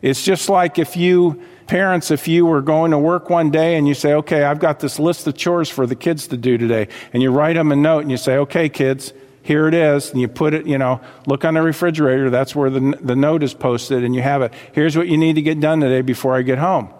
It's 0.00 0.24
just 0.24 0.48
like 0.48 0.78
if 0.78 0.96
you, 0.96 1.42
parents, 1.66 2.12
if 2.12 2.28
you 2.28 2.46
were 2.46 2.62
going 2.62 2.92
to 2.92 2.98
work 2.98 3.28
one 3.28 3.50
day 3.50 3.76
and 3.76 3.88
you 3.88 3.94
say, 3.94 4.12
okay, 4.14 4.44
I've 4.44 4.60
got 4.60 4.78
this 4.78 5.00
list 5.00 5.26
of 5.26 5.36
chores 5.36 5.68
for 5.68 5.86
the 5.86 5.96
kids 5.96 6.28
to 6.28 6.36
do 6.36 6.56
today, 6.56 6.86
and 7.12 7.20
you 7.20 7.32
write 7.32 7.54
them 7.54 7.72
a 7.72 7.76
note 7.76 8.00
and 8.00 8.12
you 8.12 8.16
say, 8.16 8.36
okay, 8.36 8.68
kids, 8.68 9.12
here 9.42 9.66
it 9.66 9.74
is, 9.74 10.12
and 10.12 10.20
you 10.20 10.28
put 10.28 10.54
it, 10.54 10.66
you 10.66 10.78
know, 10.78 11.00
look 11.26 11.44
on 11.44 11.54
the 11.54 11.62
refrigerator, 11.62 12.30
that's 12.30 12.54
where 12.54 12.70
the, 12.70 12.96
the 13.00 13.16
note 13.16 13.42
is 13.42 13.54
posted, 13.54 14.04
and 14.04 14.14
you 14.14 14.22
have 14.22 14.42
it. 14.42 14.52
Here's 14.72 14.96
what 14.96 15.08
you 15.08 15.16
need 15.16 15.34
to 15.34 15.42
get 15.42 15.58
done 15.58 15.80
today 15.80 16.02
before 16.02 16.36
I 16.36 16.42
get 16.42 16.58
home. 16.58 16.90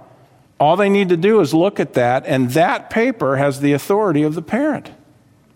All 0.59 0.77
they 0.77 0.89
need 0.89 1.11
to 1.11 1.17
do 1.17 1.41
is 1.41 1.53
look 1.53 1.79
at 1.79 1.95
that, 1.95 2.25
and 2.27 2.51
that 2.51 2.89
paper 2.89 3.37
has 3.37 3.61
the 3.61 3.73
authority 3.73 4.23
of 4.23 4.35
the 4.35 4.43
parent. 4.43 4.91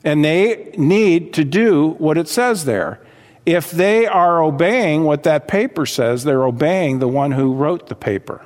And 0.04 0.24
they 0.24 0.72
need 0.76 1.34
to 1.34 1.44
do 1.44 1.90
what 1.98 2.16
it 2.16 2.28
says 2.28 2.64
there. 2.64 3.00
If 3.44 3.70
they 3.70 4.06
are 4.06 4.42
obeying 4.42 5.04
what 5.04 5.24
that 5.24 5.48
paper 5.48 5.86
says, 5.86 6.24
they're 6.24 6.44
obeying 6.44 6.98
the 6.98 7.08
one 7.08 7.32
who 7.32 7.54
wrote 7.54 7.88
the 7.88 7.94
paper, 7.94 8.44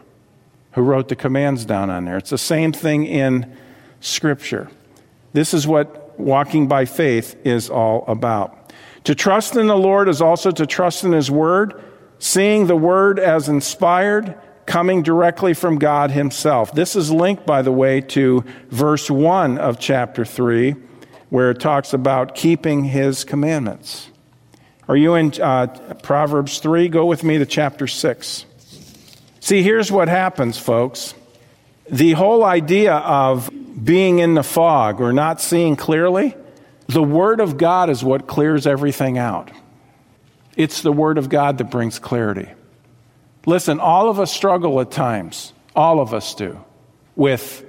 who 0.72 0.82
wrote 0.82 1.08
the 1.08 1.16
commands 1.16 1.64
down 1.64 1.90
on 1.90 2.04
there. 2.04 2.16
It's 2.16 2.30
the 2.30 2.38
same 2.38 2.72
thing 2.72 3.04
in 3.06 3.56
Scripture. 4.00 4.70
This 5.32 5.52
is 5.52 5.66
what 5.66 6.18
walking 6.18 6.68
by 6.68 6.84
faith 6.84 7.36
is 7.44 7.70
all 7.70 8.04
about. 8.06 8.72
To 9.04 9.14
trust 9.14 9.56
in 9.56 9.66
the 9.66 9.76
Lord 9.76 10.08
is 10.08 10.22
also 10.22 10.50
to 10.52 10.66
trust 10.66 11.04
in 11.04 11.12
His 11.12 11.30
Word, 11.30 11.82
seeing 12.18 12.66
the 12.66 12.76
Word 12.76 13.18
as 13.18 13.48
inspired, 13.48 14.38
coming 14.66 15.02
directly 15.02 15.54
from 15.54 15.78
God 15.78 16.10
Himself. 16.10 16.72
This 16.72 16.96
is 16.96 17.10
linked, 17.10 17.44
by 17.44 17.62
the 17.62 17.72
way, 17.72 18.00
to 18.00 18.44
verse 18.70 19.10
1 19.10 19.58
of 19.58 19.78
chapter 19.78 20.24
3 20.24 20.74
where 21.34 21.50
it 21.50 21.58
talks 21.58 21.92
about 21.92 22.36
keeping 22.36 22.84
his 22.84 23.24
commandments. 23.24 24.08
Are 24.86 24.96
you 24.96 25.16
in 25.16 25.32
uh, 25.42 25.66
Proverbs 26.00 26.60
3? 26.60 26.88
Go 26.88 27.06
with 27.06 27.24
me 27.24 27.38
to 27.38 27.44
chapter 27.44 27.88
6. 27.88 28.46
See, 29.40 29.60
here's 29.60 29.90
what 29.90 30.06
happens, 30.06 30.58
folks. 30.58 31.12
The 31.90 32.12
whole 32.12 32.44
idea 32.44 32.94
of 32.94 33.50
being 33.84 34.20
in 34.20 34.34
the 34.34 34.44
fog 34.44 35.00
or 35.00 35.12
not 35.12 35.40
seeing 35.40 35.74
clearly, 35.74 36.36
the 36.86 37.02
Word 37.02 37.40
of 37.40 37.58
God 37.58 37.90
is 37.90 38.04
what 38.04 38.28
clears 38.28 38.64
everything 38.64 39.18
out. 39.18 39.50
It's 40.56 40.82
the 40.82 40.92
Word 40.92 41.18
of 41.18 41.28
God 41.28 41.58
that 41.58 41.68
brings 41.68 41.98
clarity. 41.98 42.48
Listen, 43.44 43.80
all 43.80 44.08
of 44.08 44.20
us 44.20 44.32
struggle 44.32 44.80
at 44.80 44.92
times. 44.92 45.52
All 45.74 45.98
of 45.98 46.14
us 46.14 46.32
do. 46.36 46.64
With 47.16 47.64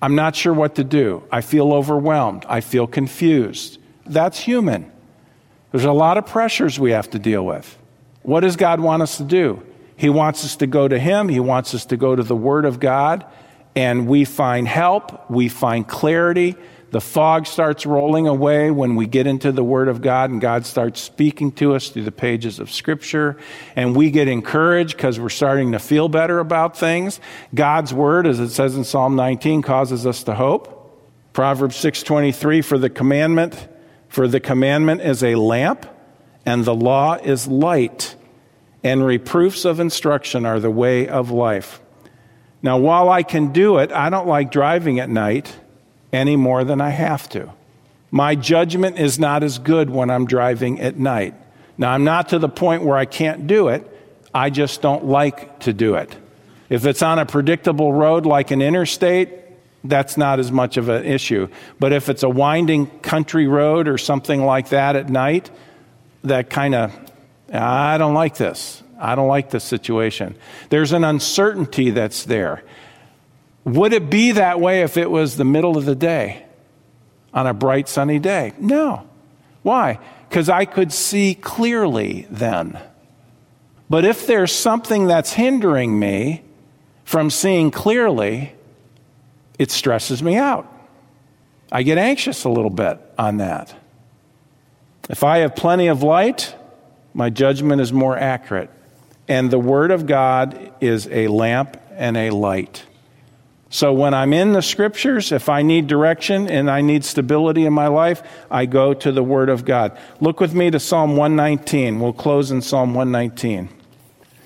I'm 0.00 0.14
not 0.14 0.36
sure 0.36 0.54
what 0.54 0.76
to 0.76 0.84
do. 0.84 1.24
I 1.30 1.40
feel 1.40 1.72
overwhelmed. 1.72 2.44
I 2.48 2.60
feel 2.60 2.86
confused. 2.86 3.78
That's 4.06 4.38
human. 4.38 4.90
There's 5.72 5.84
a 5.84 5.92
lot 5.92 6.18
of 6.18 6.26
pressures 6.26 6.78
we 6.78 6.92
have 6.92 7.10
to 7.10 7.18
deal 7.18 7.44
with. 7.44 7.76
What 8.22 8.40
does 8.40 8.56
God 8.56 8.80
want 8.80 9.02
us 9.02 9.16
to 9.18 9.24
do? 9.24 9.62
He 9.96 10.08
wants 10.08 10.44
us 10.44 10.56
to 10.56 10.66
go 10.66 10.86
to 10.86 10.98
Him, 10.98 11.28
He 11.28 11.40
wants 11.40 11.74
us 11.74 11.84
to 11.86 11.96
go 11.96 12.14
to 12.14 12.22
the 12.22 12.36
Word 12.36 12.64
of 12.64 12.78
God, 12.78 13.26
and 13.74 14.06
we 14.06 14.24
find 14.24 14.68
help, 14.68 15.28
we 15.30 15.48
find 15.48 15.86
clarity, 15.86 16.54
the 16.90 17.00
fog 17.02 17.46
starts 17.46 17.84
rolling 17.84 18.26
away 18.26 18.70
when 18.70 18.96
we 18.96 19.06
get 19.06 19.26
into 19.26 19.52
the 19.52 19.62
Word 19.62 19.88
of 19.88 20.00
God 20.00 20.30
and 20.30 20.40
God 20.40 20.64
starts 20.64 21.00
speaking 21.00 21.52
to 21.52 21.74
us 21.74 21.90
through 21.90 22.04
the 22.04 22.12
pages 22.12 22.58
of 22.58 22.70
Scripture. 22.70 23.36
And 23.76 23.94
we 23.94 24.10
get 24.10 24.26
encouraged 24.26 24.96
because 24.96 25.20
we're 25.20 25.28
starting 25.28 25.72
to 25.72 25.78
feel 25.78 26.08
better 26.08 26.38
about 26.38 26.78
things. 26.78 27.20
God's 27.54 27.92
Word, 27.92 28.26
as 28.26 28.40
it 28.40 28.50
says 28.50 28.74
in 28.74 28.84
Psalm 28.84 29.16
19, 29.16 29.60
causes 29.60 30.06
us 30.06 30.24
to 30.24 30.34
hope. 30.34 30.74
Proverbs 31.34 31.76
6.23, 31.76 32.64
for 32.64 32.78
the 32.78 32.90
commandment, 32.90 33.68
for 34.08 34.26
the 34.26 34.40
commandment 34.40 35.02
is 35.02 35.22
a 35.22 35.34
lamp, 35.34 35.86
and 36.46 36.64
the 36.64 36.74
law 36.74 37.14
is 37.14 37.46
light, 37.46 38.16
and 38.82 39.04
reproofs 39.04 39.66
of 39.66 39.78
instruction 39.78 40.46
are 40.46 40.58
the 40.58 40.70
way 40.70 41.06
of 41.06 41.30
life. 41.30 41.82
Now, 42.62 42.78
while 42.78 43.10
I 43.10 43.22
can 43.22 43.52
do 43.52 43.76
it, 43.78 43.92
I 43.92 44.08
don't 44.08 44.26
like 44.26 44.50
driving 44.50 44.98
at 44.98 45.10
night 45.10 45.54
any 46.12 46.36
more 46.36 46.64
than 46.64 46.80
I 46.80 46.90
have 46.90 47.28
to. 47.30 47.52
My 48.10 48.34
judgment 48.34 48.98
is 48.98 49.18
not 49.18 49.42
as 49.42 49.58
good 49.58 49.90
when 49.90 50.10
I'm 50.10 50.26
driving 50.26 50.80
at 50.80 50.98
night. 50.98 51.34
Now, 51.76 51.92
I'm 51.92 52.04
not 52.04 52.30
to 52.30 52.38
the 52.38 52.48
point 52.48 52.82
where 52.82 52.96
I 52.96 53.04
can't 53.04 53.46
do 53.46 53.68
it, 53.68 53.86
I 54.34 54.50
just 54.50 54.82
don't 54.82 55.04
like 55.06 55.60
to 55.60 55.72
do 55.72 55.94
it. 55.94 56.16
If 56.68 56.84
it's 56.84 57.02
on 57.02 57.18
a 57.18 57.26
predictable 57.26 57.92
road 57.92 58.26
like 58.26 58.50
an 58.50 58.60
interstate, 58.60 59.30
that's 59.84 60.16
not 60.16 60.38
as 60.38 60.50
much 60.50 60.76
of 60.76 60.88
an 60.88 61.04
issue. 61.04 61.48
But 61.78 61.92
if 61.92 62.08
it's 62.08 62.22
a 62.22 62.28
winding 62.28 62.86
country 63.00 63.46
road 63.46 63.88
or 63.88 63.96
something 63.96 64.44
like 64.44 64.70
that 64.70 64.96
at 64.96 65.08
night, 65.08 65.50
that 66.24 66.50
kind 66.50 66.74
of, 66.74 66.94
I 67.52 67.96
don't 67.96 68.14
like 68.14 68.36
this. 68.36 68.82
I 68.98 69.14
don't 69.14 69.28
like 69.28 69.50
this 69.50 69.64
situation. 69.64 70.34
There's 70.70 70.92
an 70.92 71.04
uncertainty 71.04 71.90
that's 71.90 72.24
there. 72.24 72.62
Would 73.64 73.92
it 73.92 74.08
be 74.10 74.32
that 74.32 74.60
way 74.60 74.82
if 74.82 74.96
it 74.96 75.10
was 75.10 75.36
the 75.36 75.44
middle 75.44 75.76
of 75.76 75.84
the 75.84 75.94
day 75.94 76.44
on 77.34 77.46
a 77.46 77.54
bright 77.54 77.88
sunny 77.88 78.18
day? 78.18 78.52
No. 78.58 79.06
Why? 79.62 79.98
Because 80.28 80.48
I 80.48 80.64
could 80.64 80.92
see 80.92 81.34
clearly 81.34 82.26
then. 82.30 82.78
But 83.90 84.04
if 84.04 84.26
there's 84.26 84.52
something 84.52 85.06
that's 85.06 85.32
hindering 85.32 85.98
me 85.98 86.42
from 87.04 87.30
seeing 87.30 87.70
clearly, 87.70 88.54
it 89.58 89.70
stresses 89.70 90.22
me 90.22 90.36
out. 90.36 90.72
I 91.70 91.82
get 91.82 91.98
anxious 91.98 92.44
a 92.44 92.48
little 92.48 92.70
bit 92.70 92.98
on 93.18 93.38
that. 93.38 93.74
If 95.08 95.24
I 95.24 95.38
have 95.38 95.56
plenty 95.56 95.88
of 95.88 96.02
light, 96.02 96.54
my 97.14 97.30
judgment 97.30 97.80
is 97.80 97.92
more 97.92 98.16
accurate. 98.16 98.70
And 99.26 99.50
the 99.50 99.58
Word 99.58 99.90
of 99.90 100.06
God 100.06 100.72
is 100.80 101.06
a 101.08 101.28
lamp 101.28 101.80
and 101.92 102.16
a 102.16 102.30
light. 102.30 102.84
So 103.70 103.92
when 103.92 104.14
I'm 104.14 104.32
in 104.32 104.54
the 104.54 104.62
scriptures, 104.62 105.30
if 105.30 105.48
I 105.48 105.62
need 105.62 105.86
direction 105.88 106.48
and 106.48 106.70
I 106.70 106.80
need 106.80 107.04
stability 107.04 107.66
in 107.66 107.72
my 107.72 107.88
life, 107.88 108.22
I 108.50 108.64
go 108.64 108.94
to 108.94 109.12
the 109.12 109.22
Word 109.22 109.50
of 109.50 109.64
God. 109.64 109.98
Look 110.20 110.40
with 110.40 110.54
me 110.54 110.70
to 110.70 110.80
Psalm 110.80 111.16
119. 111.16 112.00
We'll 112.00 112.14
close 112.14 112.50
in 112.50 112.62
Psalm 112.62 112.94
119. 112.94 113.68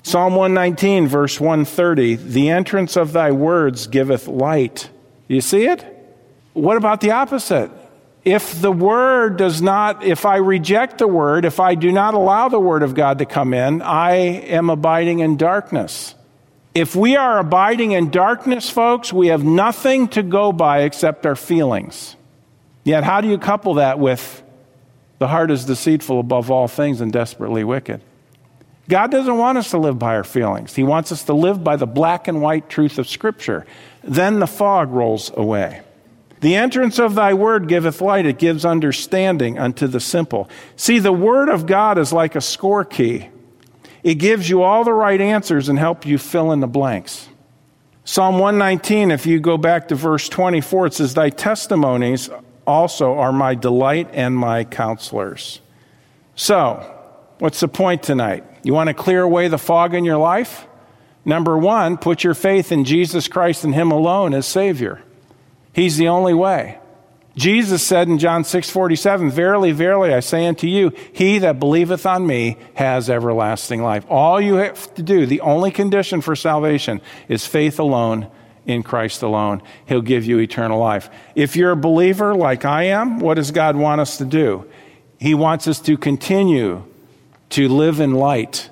Psalm 0.03 0.35
119, 0.35 1.07
verse 1.07 1.39
130 1.39 2.15
The 2.15 2.49
entrance 2.49 2.97
of 2.97 3.13
thy 3.13 3.31
words 3.31 3.87
giveth 3.87 4.27
light. 4.27 4.89
You 5.29 5.39
see 5.39 5.67
it? 5.67 5.85
What 6.51 6.75
about 6.75 6.99
the 6.99 7.11
opposite? 7.11 7.71
If 8.25 8.61
the 8.61 8.71
word 8.71 9.37
does 9.37 9.61
not, 9.61 10.03
if 10.03 10.25
I 10.25 10.37
reject 10.37 10.97
the 10.97 11.07
word, 11.07 11.45
if 11.45 11.59
I 11.59 11.75
do 11.75 11.91
not 11.91 12.13
allow 12.13 12.49
the 12.49 12.59
word 12.59 12.83
of 12.83 12.93
God 12.93 13.19
to 13.19 13.25
come 13.25 13.53
in, 13.53 13.81
I 13.81 14.15
am 14.15 14.69
abiding 14.69 15.19
in 15.19 15.37
darkness. 15.37 16.15
If 16.75 16.95
we 16.95 17.15
are 17.15 17.37
abiding 17.37 17.91
in 17.91 18.09
darkness, 18.09 18.69
folks, 18.69 19.13
we 19.13 19.27
have 19.27 19.43
nothing 19.43 20.07
to 20.09 20.23
go 20.23 20.51
by 20.51 20.81
except 20.81 21.25
our 21.25 21.35
feelings. 21.35 22.15
Yet, 22.83 23.03
how 23.03 23.21
do 23.21 23.27
you 23.27 23.37
couple 23.37 23.75
that 23.75 23.99
with 23.99 24.41
the 25.19 25.27
heart 25.27 25.51
is 25.51 25.65
deceitful 25.65 26.19
above 26.19 26.49
all 26.49 26.67
things 26.67 26.99
and 26.99 27.13
desperately 27.13 27.63
wicked? 27.63 28.01
God 28.89 29.11
doesn't 29.11 29.37
want 29.37 29.57
us 29.57 29.69
to 29.69 29.77
live 29.77 29.97
by 29.97 30.15
our 30.15 30.23
feelings. 30.23 30.75
He 30.75 30.83
wants 30.83 31.11
us 31.11 31.23
to 31.23 31.33
live 31.33 31.63
by 31.63 31.75
the 31.75 31.87
black 31.87 32.27
and 32.27 32.41
white 32.41 32.69
truth 32.69 32.97
of 32.97 33.07
Scripture. 33.07 33.65
Then 34.03 34.39
the 34.39 34.47
fog 34.47 34.89
rolls 34.91 35.31
away. 35.35 35.81
The 36.41 36.55
entrance 36.55 36.99
of 36.99 37.15
thy 37.15 37.33
word 37.33 37.69
giveth 37.69 38.01
light, 38.01 38.25
it 38.25 38.37
gives 38.37 38.65
understanding 38.65 39.57
unto 39.57 39.87
the 39.87 40.01
simple. 40.01 40.49
See, 40.75 40.99
the 40.99 41.13
word 41.13 41.47
of 41.47 41.65
God 41.65 41.97
is 41.97 42.11
like 42.11 42.35
a 42.35 42.41
score 42.41 42.83
key. 42.83 43.29
It 44.03 44.15
gives 44.15 44.49
you 44.49 44.63
all 44.63 44.83
the 44.83 44.93
right 44.93 45.19
answers 45.19 45.69
and 45.69 45.79
help 45.79 46.05
you 46.05 46.17
fill 46.17 46.51
in 46.51 46.59
the 46.59 46.67
blanks. 46.67 47.29
Psalm 48.05 48.37
119, 48.37 49.11
if 49.11 49.25
you 49.25 49.39
go 49.39 49.57
back 49.57 49.87
to 49.87 49.95
verse 49.95 50.27
24, 50.27 50.87
it 50.87 50.93
says, 50.93 51.13
Thy 51.13 51.29
testimonies 51.29 52.29
also 52.67 53.13
are 53.17 53.31
my 53.31 53.55
delight 53.55 54.09
and 54.11 54.35
my 54.35 54.65
counselors. 54.65 55.61
So, 56.35 56.79
what's 57.39 57.61
the 57.61 57.69
point 57.69 58.03
tonight? 58.03 58.43
You 58.63 58.73
want 58.73 58.89
to 58.89 58.93
clear 58.93 59.21
away 59.21 59.47
the 59.47 59.57
fog 59.57 59.93
in 59.93 60.03
your 60.03 60.17
life? 60.17 60.67
Number 61.23 61.57
one, 61.57 61.97
put 61.97 62.25
your 62.25 62.33
faith 62.33 62.73
in 62.73 62.83
Jesus 62.83 63.29
Christ 63.29 63.63
and 63.63 63.73
Him 63.73 63.91
alone 63.91 64.33
as 64.33 64.45
Savior. 64.45 65.01
He's 65.71 65.95
the 65.95 66.09
only 66.09 66.33
way. 66.33 66.79
Jesus 67.35 67.81
said 67.81 68.07
in 68.07 68.19
John 68.19 68.43
6 68.43 68.69
47, 68.69 69.31
Verily, 69.31 69.71
verily, 69.71 70.13
I 70.13 70.19
say 70.19 70.45
unto 70.45 70.67
you, 70.67 70.91
he 71.11 71.39
that 71.39 71.59
believeth 71.59 72.05
on 72.05 72.27
me 72.27 72.57
has 72.75 73.09
everlasting 73.09 73.81
life. 73.81 74.05
All 74.07 74.39
you 74.39 74.55
have 74.55 74.93
to 74.95 75.01
do, 75.01 75.25
the 75.25 75.41
only 75.41 75.71
condition 75.71 76.21
for 76.21 76.35
salvation, 76.35 77.01
is 77.27 77.45
faith 77.45 77.79
alone 77.79 78.29
in 78.65 78.83
Christ 78.83 79.23
alone. 79.23 79.63
He'll 79.87 80.01
give 80.01 80.25
you 80.25 80.39
eternal 80.39 80.79
life. 80.79 81.09
If 81.35 81.55
you're 81.55 81.71
a 81.71 81.75
believer 81.75 82.35
like 82.35 82.65
I 82.65 82.83
am, 82.83 83.19
what 83.19 83.35
does 83.35 83.51
God 83.51 83.75
want 83.75 83.99
us 83.99 84.17
to 84.17 84.25
do? 84.25 84.69
He 85.19 85.33
wants 85.33 85.67
us 85.67 85.79
to 85.81 85.97
continue 85.97 86.85
to 87.49 87.67
live 87.67 87.99
in 87.99 88.13
light 88.13 88.69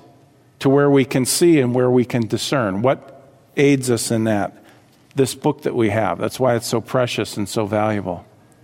to 0.60 0.68
where 0.68 0.90
we 0.90 1.04
can 1.04 1.24
see 1.24 1.58
and 1.58 1.74
where 1.74 1.90
we 1.90 2.04
can 2.04 2.28
discern. 2.28 2.82
What 2.82 3.28
aids 3.56 3.90
us 3.90 4.12
in 4.12 4.24
that? 4.24 4.64
This 5.16 5.34
book 5.34 5.62
that 5.62 5.74
we 5.74 5.90
have. 5.90 6.18
That's 6.18 6.38
why 6.38 6.54
it's 6.54 6.66
so 6.66 6.80
precious 6.80 7.36
and 7.36 7.48
so 7.48 7.66
valuable. 7.66 8.24